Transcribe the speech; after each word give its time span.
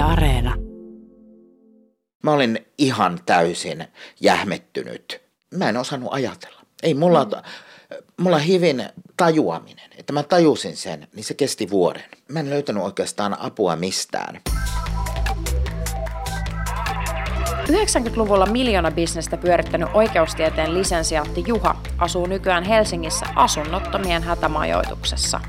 Yle 0.00 0.08
Areena. 0.08 0.54
Mä 2.22 2.32
olin 2.32 2.66
ihan 2.78 3.18
täysin 3.26 3.84
jähmettynyt. 4.20 5.20
Mä 5.54 5.68
en 5.68 5.76
osannut 5.76 6.12
ajatella. 6.12 6.60
Ei 6.82 6.94
mulla, 6.94 7.24
mm. 7.24 7.30
mulla 8.20 8.38
hivin 8.38 8.88
tajuaminen, 9.16 9.90
että 9.98 10.12
mä 10.12 10.22
tajusin 10.22 10.76
sen, 10.76 11.08
niin 11.14 11.24
se 11.24 11.34
kesti 11.34 11.70
vuoden. 11.70 12.04
Mä 12.28 12.40
en 12.40 12.50
löytänyt 12.50 12.82
oikeastaan 12.82 13.40
apua 13.40 13.76
mistään. 13.76 14.40
90-luvulla 17.70 18.46
miljoona 18.46 18.90
bisnestä 18.90 19.36
pyörittänyt 19.36 19.88
oikeustieteen 19.94 20.74
lisensiaatti 20.74 21.44
Juha 21.46 21.76
asuu 21.98 22.26
nykyään 22.26 22.64
Helsingissä 22.64 23.26
asunnottomien 23.36 24.22
hätämajoituksessa. 24.22 25.40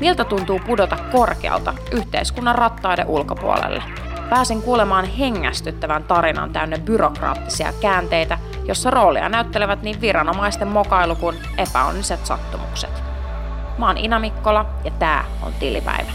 Miltä 0.00 0.24
tuntuu 0.24 0.60
pudota 0.66 0.96
korkealta 1.12 1.74
yhteiskunnan 1.92 2.54
rattaiden 2.54 3.06
ulkopuolelle? 3.06 3.82
Pääsin 4.30 4.62
kuulemaan 4.62 5.04
hengästyttävän 5.04 6.04
tarinan 6.04 6.52
täynnä 6.52 6.78
byrokraattisia 6.78 7.72
käänteitä, 7.80 8.38
jossa 8.64 8.90
roolia 8.90 9.28
näyttelevät 9.28 9.82
niin 9.82 10.00
viranomaisten 10.00 10.68
mokailu 10.68 11.16
kuin 11.16 11.36
epäonniset 11.58 12.26
sattumukset. 12.26 12.90
Mä 13.78 13.86
oon 13.86 13.98
Ina 13.98 14.18
Mikkola 14.18 14.66
ja 14.84 14.90
tää 14.90 15.24
on 15.42 15.52
Tilipäivä. 15.60 16.10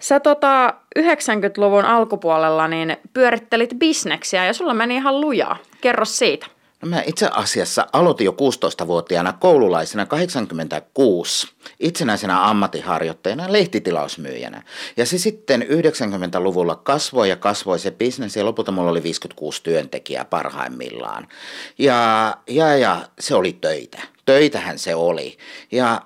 Sä 0.00 0.20
tota 0.20 0.74
90-luvun 0.98 1.84
alkupuolella 1.84 2.68
niin 2.68 2.96
pyörittelit 3.12 3.70
bisneksiä 3.78 4.44
ja 4.44 4.52
sulla 4.52 4.74
meni 4.74 4.96
ihan 4.96 5.20
lujaa. 5.20 5.56
Kerro 5.80 6.04
siitä. 6.04 6.46
No 6.82 6.88
mä 6.88 7.02
itse 7.06 7.30
asiassa 7.32 7.86
aloitin 7.92 8.24
jo 8.24 8.32
16-vuotiaana 8.32 9.32
koululaisena 9.32 10.06
86 10.06 11.48
itsenäisenä 11.80 12.48
ammattiharjoittajana 12.48 13.52
lehtitilausmyyjänä. 13.52 14.62
Ja 14.96 15.06
se 15.06 15.18
sitten 15.18 15.62
90-luvulla 15.62 16.76
kasvoi 16.76 17.28
ja 17.28 17.36
kasvoi 17.36 17.78
se 17.78 17.90
bisnes 17.90 18.36
ja 18.36 18.44
lopulta 18.44 18.72
mulla 18.72 18.90
oli 18.90 19.02
56 19.02 19.62
työntekijää 19.62 20.24
parhaimmillaan. 20.24 21.28
Ja, 21.78 22.34
ja, 22.48 22.76
ja 22.76 23.08
se 23.20 23.34
oli 23.34 23.52
töitä. 23.52 23.98
Töitähän 24.24 24.78
se 24.78 24.94
oli. 24.94 25.38
Ja 25.72 26.02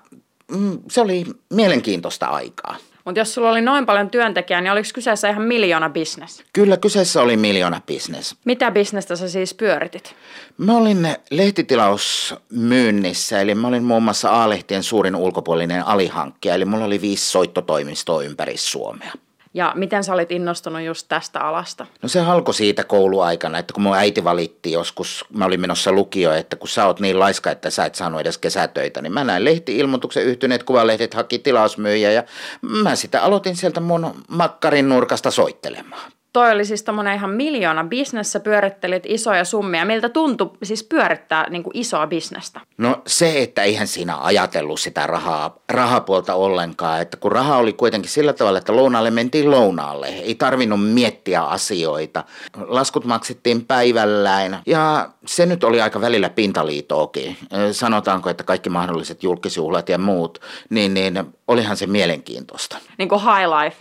mm, 0.52 0.78
se 0.91 1.00
oli 1.00 1.25
mielenkiintoista 1.50 2.27
aikaa. 2.27 2.77
Mutta 3.05 3.20
jos 3.20 3.34
sulla 3.34 3.50
oli 3.50 3.61
noin 3.61 3.86
paljon 3.86 4.11
työntekijää, 4.11 4.61
niin 4.61 4.72
oliko 4.72 4.89
kyseessä 4.95 5.28
ihan 5.28 5.42
miljoona 5.42 5.91
bisnes? 5.91 6.45
Kyllä 6.53 6.77
kyseessä 6.77 7.22
oli 7.22 7.36
miljoona 7.36 7.81
bisnes. 7.86 8.36
Mitä 8.44 8.70
bisnestä 8.70 9.17
sä 9.17 9.28
siis 9.28 9.55
pyöritit? 9.55 10.14
Mä 10.59 10.77
olin 10.77 11.09
lehtitilausmyynnissä, 11.31 13.41
eli 13.41 13.55
mä 13.55 13.69
olin 13.69 13.84
muun 13.84 14.03
muassa 14.03 14.44
A-lehtien 14.44 14.83
suurin 14.83 15.17
ulkopuolinen 15.17 15.86
alihankkija, 15.86 16.55
eli 16.55 16.64
mulla 16.64 16.84
oli 16.84 17.00
viisi 17.00 17.31
soittotoimistoa 17.31 18.22
ympäri 18.22 18.56
Suomea. 18.56 19.12
Ja 19.55 19.72
miten 19.75 20.05
sä 20.05 20.14
olit 20.14 20.33
innostunut 20.33 20.83
just 20.83 21.06
tästä 21.08 21.41
alasta? 21.41 21.86
No 22.03 22.08
se 22.08 22.20
alkoi 22.20 22.55
siitä 22.55 22.84
kouluaikana, 22.84 23.59
että 23.59 23.75
kun 23.75 23.83
mun 23.83 23.97
äiti 23.97 24.25
valitti 24.25 24.72
joskus, 24.72 25.25
mä 25.34 25.44
olin 25.44 25.61
menossa 25.61 25.92
lukio, 25.92 26.33
että 26.33 26.56
kun 26.56 26.69
sä 26.69 26.86
oot 26.86 27.00
niin 27.00 27.19
laiska, 27.19 27.50
että 27.50 27.70
sä 27.70 27.84
et 27.84 27.94
saanut 27.94 28.20
edes 28.20 28.39
kesätöitä, 28.39 29.03
niin 29.03 29.12
mä 29.12 29.25
näin 29.25 29.44
lehti-ilmoituksen 29.44 30.25
yhtyneet 30.25 30.62
kuvalehdet 30.62 31.14
haki 31.14 31.39
tilausmyyjä 31.39 32.12
ja 32.12 32.25
mä 32.62 32.97
sitä 32.97 33.22
aloitin 33.22 33.56
sieltä 33.56 33.81
mun 33.81 34.14
makkarin 34.28 34.89
nurkasta 34.89 35.31
soittelemaan 35.31 36.12
toi 36.33 36.52
oli 36.52 36.64
siis 36.64 36.83
tommonen 36.83 37.14
ihan 37.14 37.30
miljoona 37.30 37.84
bisnessä, 37.84 38.41
pyörittelit 38.41 39.02
isoja 39.06 39.44
summia. 39.44 39.84
Miltä 39.84 40.08
tuntui 40.08 40.50
siis 40.62 40.84
pyörittää 40.84 41.50
niin 41.50 41.62
kuin 41.62 41.77
isoa 41.77 42.06
bisnestä? 42.06 42.61
No 42.78 43.02
se, 43.06 43.42
että 43.42 43.62
eihän 43.62 43.86
siinä 43.86 44.16
ajatellut 44.19 44.80
sitä 44.80 45.06
rahaa, 45.06 45.56
rahapuolta 45.69 46.34
ollenkaan. 46.34 47.00
Että 47.00 47.16
kun 47.16 47.33
raha 47.33 47.56
oli 47.56 47.72
kuitenkin 47.72 48.10
sillä 48.10 48.33
tavalla, 48.33 48.58
että 48.58 48.77
lounaalle 48.77 49.10
mentiin 49.10 49.50
lounaalle. 49.50 50.06
Ei 50.06 50.34
tarvinnut 50.34 50.88
miettiä 50.88 51.42
asioita. 51.42 52.25
Laskut 52.66 53.05
maksettiin 53.05 53.64
päivälläin 53.64 54.56
ja 54.66 55.10
se 55.27 55.47
nyt 55.47 55.65
oli 55.65 55.81
aika 55.81 56.01
välillä 56.01 56.31
pintaliitoakin. 56.31 57.37
Sanotaanko, 57.72 58.31
että 58.31 58.44
kaikki 58.44 58.71
mahdolliset 58.71 59.22
julkisjuhlat 59.22 59.88
ja 59.88 59.99
muut, 59.99 60.38
niin, 60.71 60.94
niin 60.94 61.25
olihan 61.49 61.77
se 61.77 61.87
mielenkiintoista. 61.87 62.78
Niin 62.99 63.09
kuin 63.09 63.21
high 63.21 63.49
life. 63.62 63.77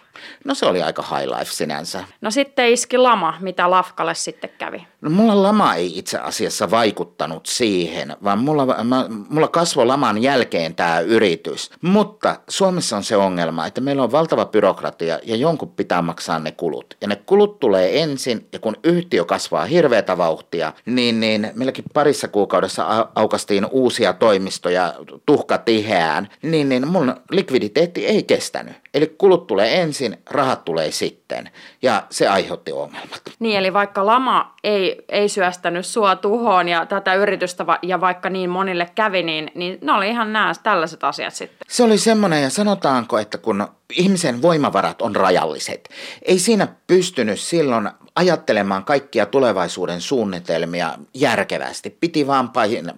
No 0.45 0.55
se 0.55 0.65
oli 0.65 0.81
aika 0.81 1.01
high 1.01 1.29
life 1.39 1.51
sinänsä. 1.51 2.03
No 2.21 2.31
sitten 2.31 2.69
iski 2.69 2.97
lama, 2.97 3.37
mitä 3.39 3.71
Lafkalle 3.71 4.15
sitten 4.15 4.49
kävi. 4.57 4.87
No 5.01 5.09
mulla 5.09 5.43
lama 5.43 5.75
ei 5.75 5.97
itse 5.97 6.17
asiassa 6.17 6.71
vaikuttanut 6.71 7.45
siihen, 7.45 8.15
vaan 8.23 8.39
mulla, 8.39 8.83
mä, 8.83 9.05
mulla 9.29 9.47
kasvoi 9.47 9.85
laman 9.85 10.21
jälkeen 10.21 10.75
tämä 10.75 10.99
yritys. 10.99 11.69
Mutta 11.81 12.39
Suomessa 12.49 12.97
on 12.97 13.03
se 13.03 13.17
ongelma, 13.17 13.65
että 13.65 13.81
meillä 13.81 14.03
on 14.03 14.11
valtava 14.11 14.45
byrokratia 14.45 15.19
ja 15.23 15.35
jonkun 15.35 15.69
pitää 15.69 16.01
maksaa 16.01 16.39
ne 16.39 16.51
kulut. 16.51 16.97
Ja 17.01 17.07
ne 17.07 17.15
kulut 17.15 17.59
tulee 17.59 18.01
ensin 18.01 18.47
ja 18.53 18.59
kun 18.59 18.75
yhtiö 18.83 19.25
kasvaa 19.25 19.65
hirveätä 19.65 20.17
vauhtia, 20.17 20.73
niin, 20.85 21.19
niin 21.19 21.51
meilläkin 21.55 21.85
parissa 21.93 22.27
kuukaudessa 22.27 23.07
aukastiin 23.15 23.67
uusia 23.71 24.13
toimistoja 24.13 24.93
tuhka 25.25 25.57
tiheään, 25.57 26.29
niin, 26.41 26.69
niin 26.69 26.87
mun 26.87 27.15
likviditeetti 27.31 28.05
ei 28.05 28.23
kestänyt. 28.23 28.80
Eli 28.93 29.15
kulut 29.17 29.47
tulee 29.47 29.81
ensin, 29.81 30.17
rahat 30.29 30.65
tulee 30.65 30.91
sitten 30.91 31.49
ja 31.81 32.03
se 32.09 32.27
aiheutti 32.27 32.71
ongelmat. 32.71 33.21
Niin, 33.39 33.57
eli 33.57 33.73
vaikka 33.73 34.05
lama 34.05 34.55
ei, 34.63 35.05
ei 35.09 35.29
syöstänyt 35.29 35.85
sua 35.85 36.15
tuhoon 36.15 36.67
ja 36.67 36.85
tätä 36.85 37.13
yritystä 37.13 37.65
va- 37.65 37.79
ja 37.81 38.01
vaikka 38.01 38.29
niin 38.29 38.49
monille 38.49 38.89
kävi, 38.95 39.23
niin, 39.23 39.51
niin 39.55 39.77
ne 39.81 39.91
oli 39.91 40.09
ihan 40.09 40.33
nämä 40.33 40.53
tällaiset 40.63 41.03
asiat 41.03 41.33
sitten. 41.33 41.57
Se 41.67 41.83
oli 41.83 41.97
semmoinen 41.97 42.43
ja 42.43 42.49
sanotaanko, 42.49 43.19
että 43.19 43.37
kun 43.37 43.67
ihmisen 43.93 44.41
voimavarat 44.41 45.01
on 45.01 45.15
rajalliset, 45.15 45.89
ei 46.25 46.39
siinä 46.39 46.67
pystynyt 46.87 47.39
silloin 47.39 47.89
ajattelemaan 48.15 48.85
kaikkia 48.85 49.25
tulevaisuuden 49.25 50.01
suunnitelmia 50.01 50.93
järkevästi. 51.13 51.89
Piti 51.89 52.27
vaan 52.27 52.51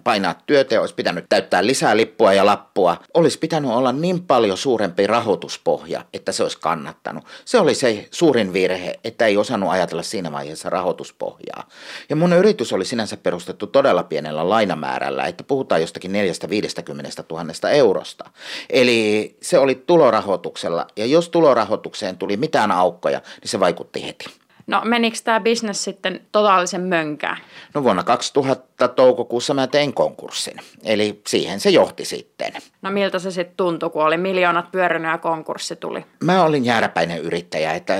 painaa 0.04 0.34
työtä 0.46 0.80
olisi 0.80 0.94
pitänyt 0.94 1.24
täyttää 1.28 1.66
lisää 1.66 1.96
lippua 1.96 2.32
ja 2.32 2.46
lappua. 2.46 2.96
Olisi 3.14 3.38
pitänyt 3.38 3.70
olla 3.70 3.92
niin 3.92 4.22
paljon 4.22 4.56
suurempi 4.56 5.06
rahoituspohja, 5.06 6.04
että 6.14 6.32
se 6.32 6.42
olisi 6.42 6.58
kannattanut. 6.60 7.24
Se 7.44 7.58
oli 7.58 7.74
se 7.74 8.08
suurin 8.10 8.52
virhe, 8.52 8.94
että 9.04 9.26
ei 9.26 9.36
osannut 9.36 9.70
ajatella 9.70 10.02
siinä 10.02 10.32
vaiheessa 10.32 10.70
rahoituspohjaa. 10.70 11.68
Ja 12.08 12.16
mun 12.16 12.32
yritys 12.32 12.72
oli 12.72 12.84
sinänsä 12.84 13.16
perustettu 13.16 13.66
todella 13.66 14.02
pienellä 14.02 14.48
lainamäärällä, 14.48 15.24
että 15.26 15.44
puhutaan 15.44 15.80
jostakin 15.80 16.12
450 16.12 17.24
000 17.30 17.70
eurosta. 17.70 18.30
Eli 18.70 19.36
se 19.42 19.58
oli 19.58 19.74
tulorahoituksella 19.74 20.86
ja 20.96 21.06
jos 21.06 21.28
tulorahoitukseen 21.28 22.18
tuli 22.18 22.36
mitään 22.36 22.72
aukkoja, 22.72 23.18
niin 23.18 23.48
se 23.48 23.60
vaikutti 23.60 24.06
heti. 24.06 24.43
No 24.66 24.82
menikö 24.84 25.18
tämä 25.24 25.40
bisnes 25.40 25.84
sitten 25.84 26.20
totaalisen 26.32 26.80
mönkään? 26.80 27.36
No 27.74 27.82
vuonna 27.82 28.02
2000 28.02 28.88
toukokuussa 28.88 29.54
mä 29.54 29.66
tein 29.66 29.94
konkurssin, 29.94 30.56
eli 30.84 31.20
siihen 31.26 31.60
se 31.60 31.70
johti 31.70 32.04
sitten. 32.04 32.52
No 32.82 32.90
miltä 32.90 33.18
se 33.18 33.30
sitten 33.30 33.56
tuntui, 33.56 33.90
kun 33.90 34.04
oli 34.04 34.16
miljoonat 34.16 34.72
pyörinyt 34.72 35.10
ja 35.10 35.18
konkurssi 35.18 35.76
tuli? 35.76 36.04
Mä 36.24 36.44
olin 36.44 36.64
jääräpäinen 36.64 37.18
yrittäjä, 37.18 37.72
että 37.72 37.94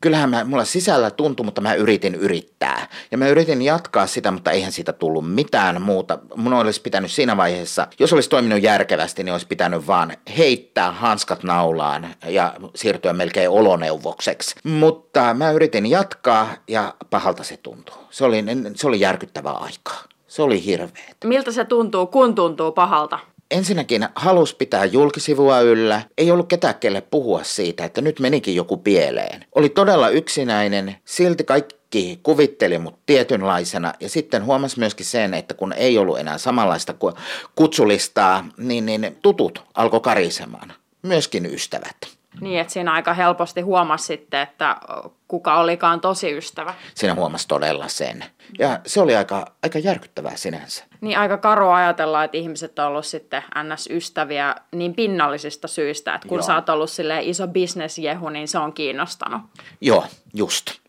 kyllähän 0.00 0.30
mä, 0.30 0.44
mulla 0.44 0.64
sisällä 0.64 1.10
tuntui, 1.10 1.44
mutta 1.44 1.60
mä 1.60 1.74
yritin 1.74 2.14
yrittää. 2.14 2.88
Ja 3.10 3.18
mä 3.18 3.28
yritin 3.28 3.62
jatkaa 3.62 4.06
sitä, 4.06 4.30
mutta 4.30 4.50
eihän 4.50 4.72
siitä 4.72 4.92
tullut 4.92 5.30
mitään 5.34 5.82
muuta. 5.82 6.18
Mun 6.36 6.52
olisi 6.52 6.82
pitänyt 6.82 7.10
siinä 7.10 7.36
vaiheessa, 7.36 7.86
jos 7.98 8.12
olisi 8.12 8.30
toiminut 8.30 8.62
järkevästi, 8.62 9.24
niin 9.24 9.32
olisi 9.32 9.46
pitänyt 9.46 9.86
vaan 9.86 10.12
heittää 10.38 10.92
hanskat 10.92 11.42
naulaan 11.42 12.06
ja 12.26 12.54
siirtyä 12.74 13.12
melkein 13.12 13.50
oloneuvokseksi. 13.50 14.54
Mutta 14.64 15.34
mä 15.34 15.50
yritin 15.50 15.83
jatkaa 15.86 16.54
ja 16.68 16.94
pahalta 17.10 17.44
se 17.44 17.56
tuntuu. 17.56 17.96
Se 18.10 18.24
oli, 18.24 18.44
se 18.74 18.86
oli 18.86 19.00
järkyttävää 19.00 19.52
aikaa. 19.52 20.04
Se 20.26 20.42
oli 20.42 20.64
hirveet. 20.64 21.16
Miltä 21.24 21.52
se 21.52 21.64
tuntuu, 21.64 22.06
kun 22.06 22.34
tuntuu 22.34 22.72
pahalta? 22.72 23.18
ensinnäkin 23.50 24.08
halus 24.14 24.54
pitää 24.54 24.84
julkisivua 24.84 25.60
yllä, 25.60 26.02
ei 26.18 26.30
ollut 26.30 26.48
ketään 26.48 26.74
kelle 26.74 27.00
puhua 27.00 27.42
siitä, 27.42 27.84
että 27.84 28.00
nyt 28.00 28.20
menikin 28.20 28.54
joku 28.54 28.76
pieleen. 28.76 29.44
Oli 29.54 29.68
todella 29.68 30.08
yksinäinen, 30.08 30.96
silti 31.04 31.44
kaikki 31.44 32.20
kuvitteli 32.22 32.78
mut 32.78 32.98
tietynlaisena 33.06 33.94
ja 34.00 34.08
sitten 34.08 34.44
huomasi 34.44 34.78
myöskin 34.78 35.06
sen, 35.06 35.34
että 35.34 35.54
kun 35.54 35.72
ei 35.72 35.98
ollut 35.98 36.18
enää 36.18 36.38
samanlaista 36.38 36.94
kutsulistaa, 37.54 38.46
niin, 38.58 38.86
niin 38.86 39.18
tutut 39.22 39.62
alkoi 39.74 40.00
karisemaan, 40.00 40.72
myöskin 41.02 41.46
ystävät. 41.46 41.96
Niin, 42.40 42.60
että 42.60 42.72
siinä 42.72 42.92
aika 42.92 43.14
helposti 43.14 43.60
huomasi 43.60 44.04
sitten, 44.06 44.40
että 44.40 44.76
kuka 45.28 45.58
olikaan 45.58 46.00
tosi 46.00 46.36
ystävä. 46.36 46.74
Siinä 46.94 47.14
huomasi 47.14 47.48
todella 47.48 47.88
sen. 47.88 48.24
Ja 48.58 48.78
se 48.86 49.00
oli 49.00 49.16
aika, 49.16 49.46
aika 49.62 49.78
järkyttävää 49.78 50.36
sinänsä. 50.36 50.84
Niin 51.00 51.18
aika 51.18 51.36
karu 51.36 51.68
ajatella, 51.68 52.24
että 52.24 52.36
ihmiset 52.36 52.78
on 52.78 52.86
ollut 52.86 53.06
sitten 53.06 53.42
NS-ystäviä 53.62 54.54
niin 54.72 54.94
pinnallisista 54.94 55.68
syistä, 55.68 56.14
että 56.14 56.28
kun 56.28 56.38
Joo. 56.38 56.46
sä 56.46 56.54
oot 56.54 56.68
ollut 56.68 56.90
iso 57.22 57.46
bisnesjehu, 57.46 58.28
niin 58.28 58.48
se 58.48 58.58
on 58.58 58.72
kiinnostanut. 58.72 59.42
Joo, 59.80 60.04
just. 60.34 60.83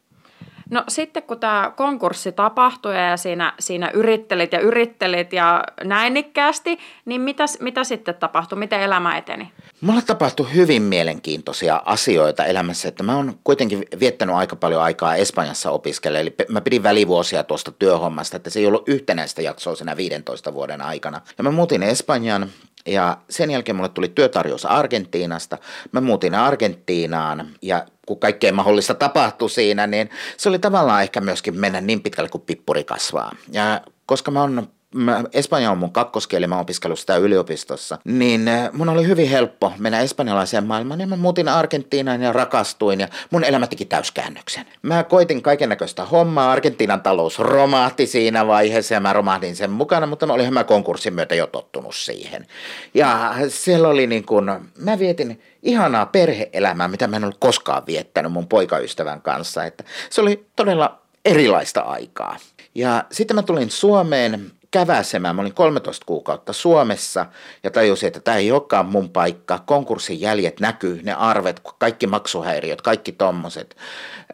No 0.70 0.84
sitten 0.88 1.24
kun 1.24 1.40
tämä 1.40 1.72
konkurssi 1.76 2.32
tapahtui 2.32 2.96
ja 2.96 3.18
siinä, 3.18 3.54
siinä 3.60 3.90
yrittelit 3.94 4.54
ja 4.54 4.60
yrittelit 4.60 5.34
ja 5.34 5.64
näin 5.84 6.18
ikkäästi, 6.18 6.80
niin 7.06 7.22
mitä, 7.22 7.46
mitä 7.60 7.84
sitten 7.84 8.16
tapahtui? 8.16 8.60
Miten 8.60 8.82
elämä 8.82 9.18
eteni? 9.18 9.52
Mulla 9.82 10.02
tapahtui 10.02 10.54
hyvin 10.54 10.82
mielenkiintoisia 10.82 11.82
asioita 11.86 12.46
elämässä, 12.46 12.88
että 12.88 13.04
mä 13.04 13.16
oon 13.16 13.40
kuitenkin 13.44 13.86
viettänyt 14.00 14.36
aika 14.36 14.56
paljon 14.56 14.82
aikaa 14.82 15.16
Espanjassa 15.16 15.72
opiskella, 15.72 16.20
eli 16.20 16.36
mä 16.50 16.62
pidin 16.62 16.84
välivuosia 16.84 17.44
tuosta 17.44 17.72
työhommasta, 17.72 18.38
että 18.38 18.50
se 18.50 18.60
ei 18.60 18.68
ollut 18.68 18.90
yhtenäistä 18.90 19.42
jaksoa 19.42 19.76
siinä 19.76 19.98
15 19.98 20.54
vuoden 20.54 20.82
aikana. 20.82 21.22
Ja 21.38 21.44
mä 21.44 21.52
muutin 21.52 21.84
Espanjan 21.84 22.50
ja 22.86 23.18
sen 23.30 23.52
jälkeen 23.52 23.76
mulle 23.76 23.90
tuli 23.90 24.08
työtarjous 24.08 24.66
Argentiinasta. 24.66 25.58
Mä 25.92 26.02
muutin 26.02 26.36
Argentiinaan 26.36 27.48
ja 27.62 27.86
kun 28.06 28.20
kaikkea 28.20 28.54
mahdollista 28.54 28.94
tapahtui 28.94 29.50
siinä, 29.50 29.88
niin 29.88 30.10
se 30.38 30.50
oli 30.50 30.60
tavallaan 30.60 31.04
ehkä 31.04 31.22
myöskin 31.22 31.60
mennä 31.60 31.82
niin 31.82 32.02
pitkälle 32.02 32.30
kuin 32.30 32.42
pippuri 32.42 32.84
kasvaa. 32.84 33.36
Ja 33.52 33.82
koska 34.06 34.32
mä 34.32 34.42
oon 34.42 34.68
mä, 34.96 35.24
Espanja 35.34 35.72
on 35.72 35.78
mun 35.78 35.92
kakkoskieli, 35.92 36.48
mä 36.48 36.60
opiskellut 36.60 37.00
sitä 37.00 37.18
yliopistossa, 37.18 37.98
niin 38.04 38.48
äh, 38.48 38.70
mun 38.74 38.90
oli 38.90 39.08
hyvin 39.08 39.30
helppo 39.30 39.74
mennä 39.78 40.00
espanjalaiseen 40.00 40.66
maailmaan 40.66 41.00
ja 41.00 41.08
mä 41.08 41.16
muutin 41.16 41.48
Argentiinaan 41.48 42.22
ja 42.22 42.34
rakastuin 42.34 43.00
ja 43.00 43.08
mun 43.32 43.44
elämä 43.44 43.68
teki 43.68 43.86
täyskäännöksen. 43.86 44.66
Mä 44.82 45.04
koitin 45.04 45.42
kaiken 45.42 45.70
näköistä 45.70 46.06
hommaa, 46.06 46.52
Argentiinan 46.52 47.02
talous 47.02 47.40
romahti 47.40 48.08
siinä 48.08 48.48
vaiheessa 48.48 48.94
ja 48.94 49.00
mä 49.00 49.14
romahdin 49.14 49.56
sen 49.56 49.72
mukana, 49.72 50.06
mutta 50.06 50.26
mä 50.26 50.34
olin 50.34 50.54
mä 50.54 50.64
konkurssin 50.64 51.14
myötä 51.14 51.36
jo 51.36 51.48
tottunut 51.48 51.96
siihen. 51.96 52.48
Ja 52.94 53.36
siellä 53.48 53.88
oli 53.88 54.08
niin 54.08 54.26
kuin, 54.26 54.46
mä 54.78 55.00
vietin 55.00 55.42
ihanaa 55.64 56.06
perheelämää, 56.06 56.88
mitä 56.88 57.08
mä 57.08 57.16
en 57.16 57.24
ollut 57.24 57.38
koskaan 57.40 57.84
viettänyt 57.88 58.32
mun 58.32 58.48
poikaystävän 58.48 59.22
kanssa, 59.22 59.64
että 59.64 59.84
se 60.10 60.22
oli 60.22 60.46
todella 60.56 61.02
erilaista 61.26 61.82
aikaa. 61.82 62.38
Ja 62.76 63.04
sitten 63.12 63.36
mä 63.36 63.44
tulin 63.44 63.72
Suomeen 63.72 64.52
käväsemään. 64.76 65.36
Mä 65.36 65.42
olin 65.42 65.54
13 65.54 66.06
kuukautta 66.06 66.54
Suomessa 66.54 67.26
ja 67.64 67.72
tajusin, 67.72 68.08
että 68.08 68.20
tämä 68.20 68.38
ei 68.38 68.52
olekaan 68.52 68.86
mun 68.86 69.10
paikka. 69.10 69.60
Konkurssin 69.66 70.22
jäljet 70.22 70.60
näkyy, 70.60 71.02
ne 71.04 71.14
arvet, 71.14 71.62
kaikki 71.78 72.08
maksuhäiriöt, 72.08 72.82
kaikki 72.82 73.12
tommoset. 73.12 73.78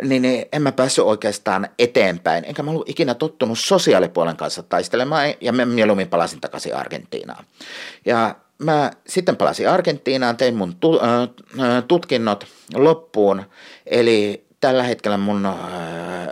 Niin, 0.03 0.21
niin 0.21 0.45
en 0.51 0.61
mä 0.61 0.71
päässyt 0.71 1.05
oikeastaan 1.05 1.67
eteenpäin. 1.79 2.45
Enkä 2.45 2.63
mä 2.63 2.71
ollut 2.71 2.89
ikinä 2.89 3.13
tottunut 3.13 3.59
sosiaalipuolen 3.59 4.37
kanssa 4.37 4.63
taistelemaan 4.63 5.33
ja 5.41 5.53
mä 5.53 5.65
mieluummin 5.65 6.09
palasin 6.09 6.41
takaisin 6.41 6.75
Argentiinaan. 6.75 7.45
Ja 8.05 8.35
mä 8.57 8.91
sitten 9.07 9.35
palasin 9.35 9.69
Argentiinaan, 9.69 10.37
tein 10.37 10.55
mun 10.55 10.75
tutkinnot 11.87 12.47
loppuun, 12.73 13.43
eli 13.85 14.45
tällä 14.61 14.83
hetkellä 14.83 15.17
mun, 15.17 15.45
äh, 15.45 15.55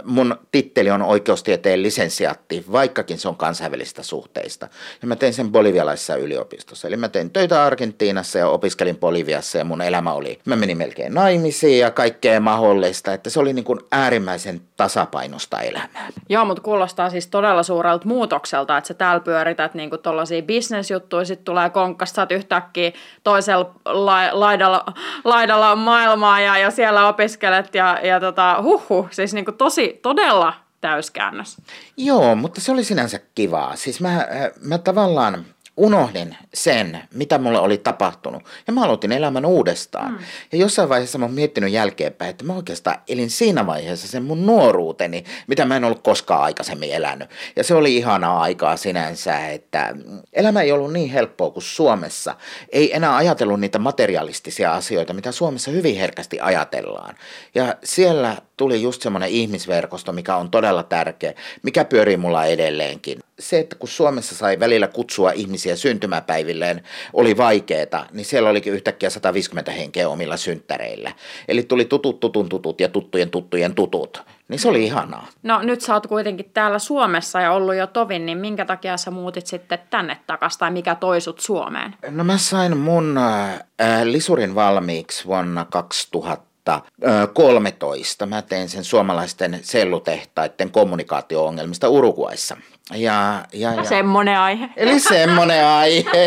mun 0.03 0.35
titteli 0.51 0.91
on 0.91 1.01
oikeustieteen 1.01 1.83
lisensiaatti, 1.83 2.65
vaikkakin 2.71 3.17
se 3.17 3.27
on 3.27 3.35
kansainvälistä 3.35 4.03
suhteista. 4.03 4.67
Ja 5.01 5.07
mä 5.07 5.15
tein 5.15 5.33
sen 5.33 5.51
bolivialaisessa 5.51 6.15
yliopistossa. 6.15 6.87
Eli 6.87 6.97
mä 6.97 7.09
tein 7.09 7.31
töitä 7.31 7.63
Argentiinassa 7.63 8.39
ja 8.39 8.47
opiskelin 8.47 8.97
Boliviassa 8.97 9.57
ja 9.57 9.63
mun 9.63 9.81
elämä 9.81 10.13
oli, 10.13 10.39
mä 10.45 10.55
menin 10.55 10.77
melkein 10.77 11.13
naimisiin 11.13 11.79
ja 11.79 11.91
kaikkea 11.91 12.39
mahdollista. 12.39 13.13
Että 13.13 13.29
se 13.29 13.39
oli 13.39 13.53
niin 13.53 13.65
kuin 13.65 13.79
äärimmäisen 13.91 14.61
tasapainosta 14.77 15.61
elämää. 15.61 16.09
Joo, 16.29 16.45
mutta 16.45 16.63
kuulostaa 16.63 17.09
siis 17.09 17.27
todella 17.27 17.63
suurelta 17.63 18.07
muutokselta, 18.07 18.77
että 18.77 18.87
sä 18.87 18.93
täällä 18.93 19.19
pyörität 19.19 19.73
niin 19.73 19.89
kuin 19.89 20.01
tollaisia 20.01 20.41
bisnesjuttuja, 20.41 21.25
sitten 21.25 21.45
tulee 21.45 21.71
oot 21.75 22.31
yhtäkkiä 22.31 22.91
toisella 23.23 23.71
la- 23.85 24.39
laidalla, 24.39 24.85
laidalla 25.23 25.75
maailmaa 25.75 26.41
ja, 26.41 26.57
ja 26.57 26.71
siellä 26.71 27.07
opiskelet 27.07 27.75
ja, 27.75 27.99
ja 28.03 28.18
tota, 28.19 28.61
huhu, 28.61 29.07
siis 29.11 29.33
niin 29.33 29.45
kuin 29.45 29.57
tosi, 29.57 29.99
todella 30.01 30.53
täyskäännös. 30.81 31.57
Joo, 31.97 32.35
mutta 32.35 32.61
se 32.61 32.71
oli 32.71 32.83
sinänsä 32.83 33.19
kivaa. 33.35 33.75
Siis 33.75 34.01
mä, 34.01 34.15
äh, 34.15 34.25
mä 34.61 34.77
tavallaan 34.77 35.45
unohdin 35.79 36.37
sen, 36.53 36.99
mitä 37.13 37.37
mulle 37.37 37.59
oli 37.59 37.77
tapahtunut. 37.77 38.43
Ja 38.67 38.73
mä 38.73 38.83
aloitin 38.83 39.11
elämän 39.11 39.45
uudestaan. 39.45 40.11
Mm. 40.11 40.19
Ja 40.51 40.57
jossain 40.57 40.89
vaiheessa 40.89 41.17
mä 41.17 41.25
oon 41.25 41.33
miettinyt 41.33 41.71
jälkeenpäin, 41.71 42.29
että 42.29 42.43
mä 42.43 42.55
oikeastaan 42.55 42.97
elin 43.07 43.29
siinä 43.29 43.65
vaiheessa 43.65 44.07
sen 44.07 44.23
mun 44.23 44.45
nuoruuteni, 44.45 45.23
mitä 45.47 45.65
mä 45.65 45.77
en 45.77 45.83
ollut 45.83 46.03
koskaan 46.03 46.41
aikaisemmin 46.41 46.91
elänyt. 46.91 47.29
Ja 47.55 47.63
se 47.63 47.75
oli 47.75 47.97
ihanaa 47.97 48.41
aikaa 48.41 48.77
sinänsä, 48.77 49.47
että 49.47 49.95
elämä 50.33 50.61
ei 50.61 50.71
ollut 50.71 50.93
niin 50.93 51.09
helppoa 51.09 51.51
kuin 51.51 51.63
Suomessa. 51.63 52.35
Ei 52.71 52.95
enää 52.95 53.15
ajatellut 53.15 53.59
niitä 53.59 53.79
materialistisia 53.79 54.73
asioita, 54.73 55.13
mitä 55.13 55.31
Suomessa 55.31 55.71
hyvin 55.71 55.95
herkästi 55.95 56.39
ajatellaan. 56.39 57.15
Ja 57.55 57.75
siellä 57.83 58.37
tuli 58.57 58.81
just 58.81 59.01
semmoinen 59.01 59.29
ihmisverkosto, 59.29 60.11
mikä 60.11 60.35
on 60.35 60.51
todella 60.51 60.83
tärkeä, 60.83 61.33
mikä 61.63 61.85
pyörii 61.85 62.17
mulla 62.17 62.45
edelleenkin. 62.45 63.19
Se, 63.39 63.59
että 63.59 63.75
kun 63.75 63.89
Suomessa 63.89 64.35
sai 64.35 64.59
välillä 64.59 64.87
kutsua 64.87 65.31
ihmisiä 65.31 65.68
syntymäpäivilleen, 65.75 66.83
oli 67.13 67.37
vaikeeta, 67.37 68.05
niin 68.11 68.25
siellä 68.25 68.49
olikin 68.49 68.73
yhtäkkiä 68.73 69.09
150 69.09 69.71
henkeä 69.71 70.09
omilla 70.09 70.37
synttäreillä. 70.37 71.11
Eli 71.47 71.63
tuli 71.63 71.85
tutut 71.85 72.19
tutun 72.19 72.49
tutut 72.49 72.81
ja 72.81 72.89
tuttujen 72.89 73.29
tuttujen 73.29 73.75
tutut. 73.75 74.23
Niin 74.47 74.59
se 74.59 74.69
oli 74.69 74.83
ihanaa. 74.83 75.27
No 75.43 75.61
nyt 75.61 75.81
sä 75.81 75.93
oot 75.93 76.07
kuitenkin 76.07 76.51
täällä 76.53 76.79
Suomessa 76.79 77.41
ja 77.41 77.51
ollut 77.51 77.75
jo 77.75 77.87
tovin, 77.87 78.25
niin 78.25 78.37
minkä 78.37 78.65
takia 78.65 78.97
sä 78.97 79.11
muutit 79.11 79.47
sitten 79.47 79.79
tänne 79.89 80.17
takaisin 80.27 80.59
tai 80.59 80.71
mikä 80.71 80.95
toisut 80.95 81.39
Suomeen? 81.39 81.95
No 82.09 82.23
mä 82.23 82.37
sain 82.37 82.77
mun 82.77 83.17
äh, 83.17 83.59
lisurin 84.03 84.55
valmiiksi 84.55 85.25
vuonna 85.25 85.65
2000 85.65 86.48
2013 86.69 88.25
mä 88.25 88.41
tein 88.41 88.69
sen 88.69 88.83
suomalaisten 88.83 89.59
sellutehtaiden 89.61 90.71
kommunikaatio-ongelmista 90.71 91.89
Uruguayssa. 91.89 92.57
Ja, 92.93 93.45
ja, 93.53 93.73
ja. 93.73 93.83
Semmoinen 93.83 94.37
aihe. 94.37 94.69
Eli 94.75 94.99
semmoinen 94.99 95.65
aihe. 95.65 96.25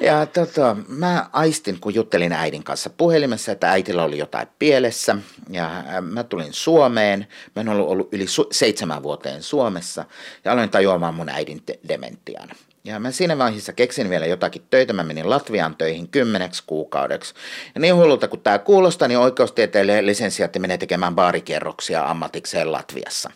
ja 0.00 0.26
tota, 0.26 0.76
mä 0.88 1.26
aistin, 1.32 1.80
kun 1.80 1.94
juttelin 1.94 2.32
äidin 2.32 2.64
kanssa 2.64 2.90
puhelimessa, 2.90 3.52
että 3.52 3.70
äitillä 3.70 4.04
oli 4.04 4.18
jotain 4.18 4.48
pielessä. 4.58 5.16
Ja 5.50 5.70
mä 6.00 6.24
tulin 6.24 6.52
Suomeen. 6.52 7.26
Mä 7.56 7.60
en 7.60 7.68
ollut 7.68 7.88
ollut 7.88 8.08
yli 8.12 8.24
su- 8.24 8.48
seitsemän 8.52 9.02
vuoteen 9.02 9.42
Suomessa. 9.42 10.04
Ja 10.44 10.52
aloin 10.52 10.70
tajuamaan 10.70 11.14
mun 11.14 11.28
äidin 11.28 11.62
te- 11.62 11.78
dementian. 11.88 12.48
Ja 12.84 13.00
mä 13.00 13.10
siinä 13.10 13.38
vaiheessa 13.38 13.72
keksin 13.72 14.10
vielä 14.10 14.26
jotakin 14.26 14.62
töitä. 14.70 14.92
Mä 14.92 15.02
menin 15.02 15.30
Latvian 15.30 15.76
töihin 15.76 16.08
kymmeneksi 16.08 16.62
kuukaudeksi. 16.66 17.34
Ja 17.74 17.80
niin 17.80 17.96
hullulta 17.96 18.28
kuin 18.28 18.40
tämä 18.40 18.58
kuulostaa, 18.58 19.08
niin 19.08 19.18
oikeustieteelle 19.18 20.06
lisensiaatti 20.06 20.58
menee 20.58 20.78
tekemään 20.78 21.14
baarikierroksia 21.14 22.04
ammatikseen 22.04 22.72
Latviassa. 22.72 23.30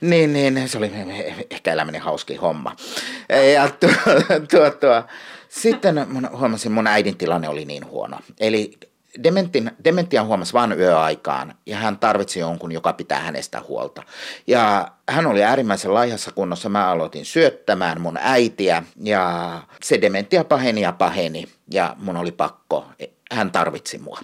Niin, 0.00 0.32
niin 0.32 0.68
se 0.68 0.78
oli 0.78 0.92
ehkä 1.50 1.72
elämäni 1.72 1.98
hauski 1.98 2.36
homma. 2.36 2.76
Ja 3.54 3.68
tuo, 3.80 3.90
tuo, 4.50 4.70
tuo. 4.70 5.02
Sitten 5.48 6.06
huomasin, 6.38 6.72
mun 6.72 6.86
äidin 6.86 7.16
tilanne 7.16 7.48
oli 7.48 7.64
niin 7.64 7.86
huono. 7.86 8.18
Eli 8.40 8.78
Dementin, 9.22 9.70
dementian 9.84 10.26
huomasi 10.26 10.52
vain 10.52 10.72
yöaikaan 10.72 11.54
ja 11.66 11.76
hän 11.76 11.98
tarvitsi 11.98 12.40
jonkun, 12.40 12.72
joka 12.72 12.92
pitää 12.92 13.20
hänestä 13.20 13.62
huolta. 13.68 14.02
Ja 14.46 14.92
hän 15.08 15.26
oli 15.26 15.44
äärimmäisen 15.44 15.94
laihassa 15.94 16.32
kunnossa. 16.32 16.68
Mä 16.68 16.88
aloitin 16.88 17.24
syöttämään 17.24 18.00
mun 18.00 18.18
äitiä 18.20 18.82
ja 19.02 19.54
se 19.82 20.00
dementia 20.00 20.44
paheni 20.44 20.80
ja 20.80 20.92
paheni 20.92 21.48
ja 21.70 21.96
mun 21.98 22.16
oli 22.16 22.32
pakko 22.32 22.86
hän 23.30 23.50
tarvitsi 23.50 23.98
mua. 23.98 24.20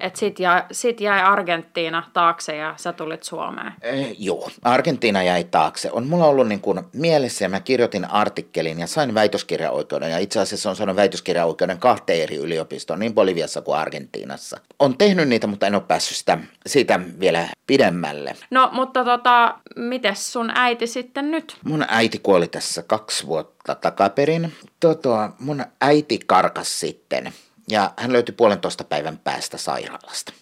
Et 0.00 0.16
sit, 0.16 0.40
jäi, 0.40 0.62
sit 0.72 1.00
jäi 1.00 1.20
Argentiina 1.20 2.10
taakse 2.12 2.56
ja 2.56 2.74
sä 2.76 2.92
tulit 2.92 3.22
Suomeen. 3.22 3.72
Eh, 3.82 4.14
joo, 4.18 4.50
Argentiina 4.62 5.22
jäi 5.22 5.44
taakse. 5.44 5.90
On 5.92 6.06
mulla 6.06 6.24
ollut 6.26 6.48
niin 6.48 6.60
kuin 6.60 6.80
mielessä 6.92 7.44
ja 7.44 7.48
mä 7.48 7.60
kirjoitin 7.60 8.04
artikkelin 8.04 8.80
ja 8.80 8.86
sain 8.86 9.14
väitöskirjaoikeuden. 9.14 10.10
Ja 10.10 10.18
itse 10.18 10.40
asiassa 10.40 10.70
on 10.70 10.76
saanut 10.76 10.96
väitöskirjaoikeuden 10.96 11.78
kahteen 11.78 12.22
eri 12.22 12.36
yliopistoon, 12.36 12.98
niin 12.98 13.14
Boliviassa 13.14 13.62
kuin 13.62 13.78
Argentiinassa. 13.78 14.60
On 14.78 14.98
tehnyt 14.98 15.28
niitä, 15.28 15.46
mutta 15.46 15.66
en 15.66 15.74
ole 15.74 15.82
päässyt 15.88 16.16
sitä, 16.16 16.38
siitä 16.66 17.00
vielä 17.20 17.48
pidemmälle. 17.66 18.36
No, 18.50 18.70
mutta 18.72 19.04
tota, 19.04 19.54
miten 19.76 20.16
sun 20.16 20.50
äiti 20.54 20.86
sitten 20.86 21.30
nyt? 21.30 21.56
Mun 21.64 21.84
äiti 21.88 22.18
kuoli 22.18 22.48
tässä 22.48 22.82
kaksi 22.82 23.26
vuotta 23.26 23.74
takaperin. 23.74 24.52
Tota, 24.80 25.30
mun 25.38 25.64
äiti 25.80 26.18
karkas 26.26 26.80
sitten 26.80 27.32
ja 27.70 27.92
hän 27.96 28.12
löytyi 28.12 28.34
puolentoista 28.34 28.84
päivän 28.84 29.18
päästä 29.18 29.56
sairaalasta. 29.58 30.32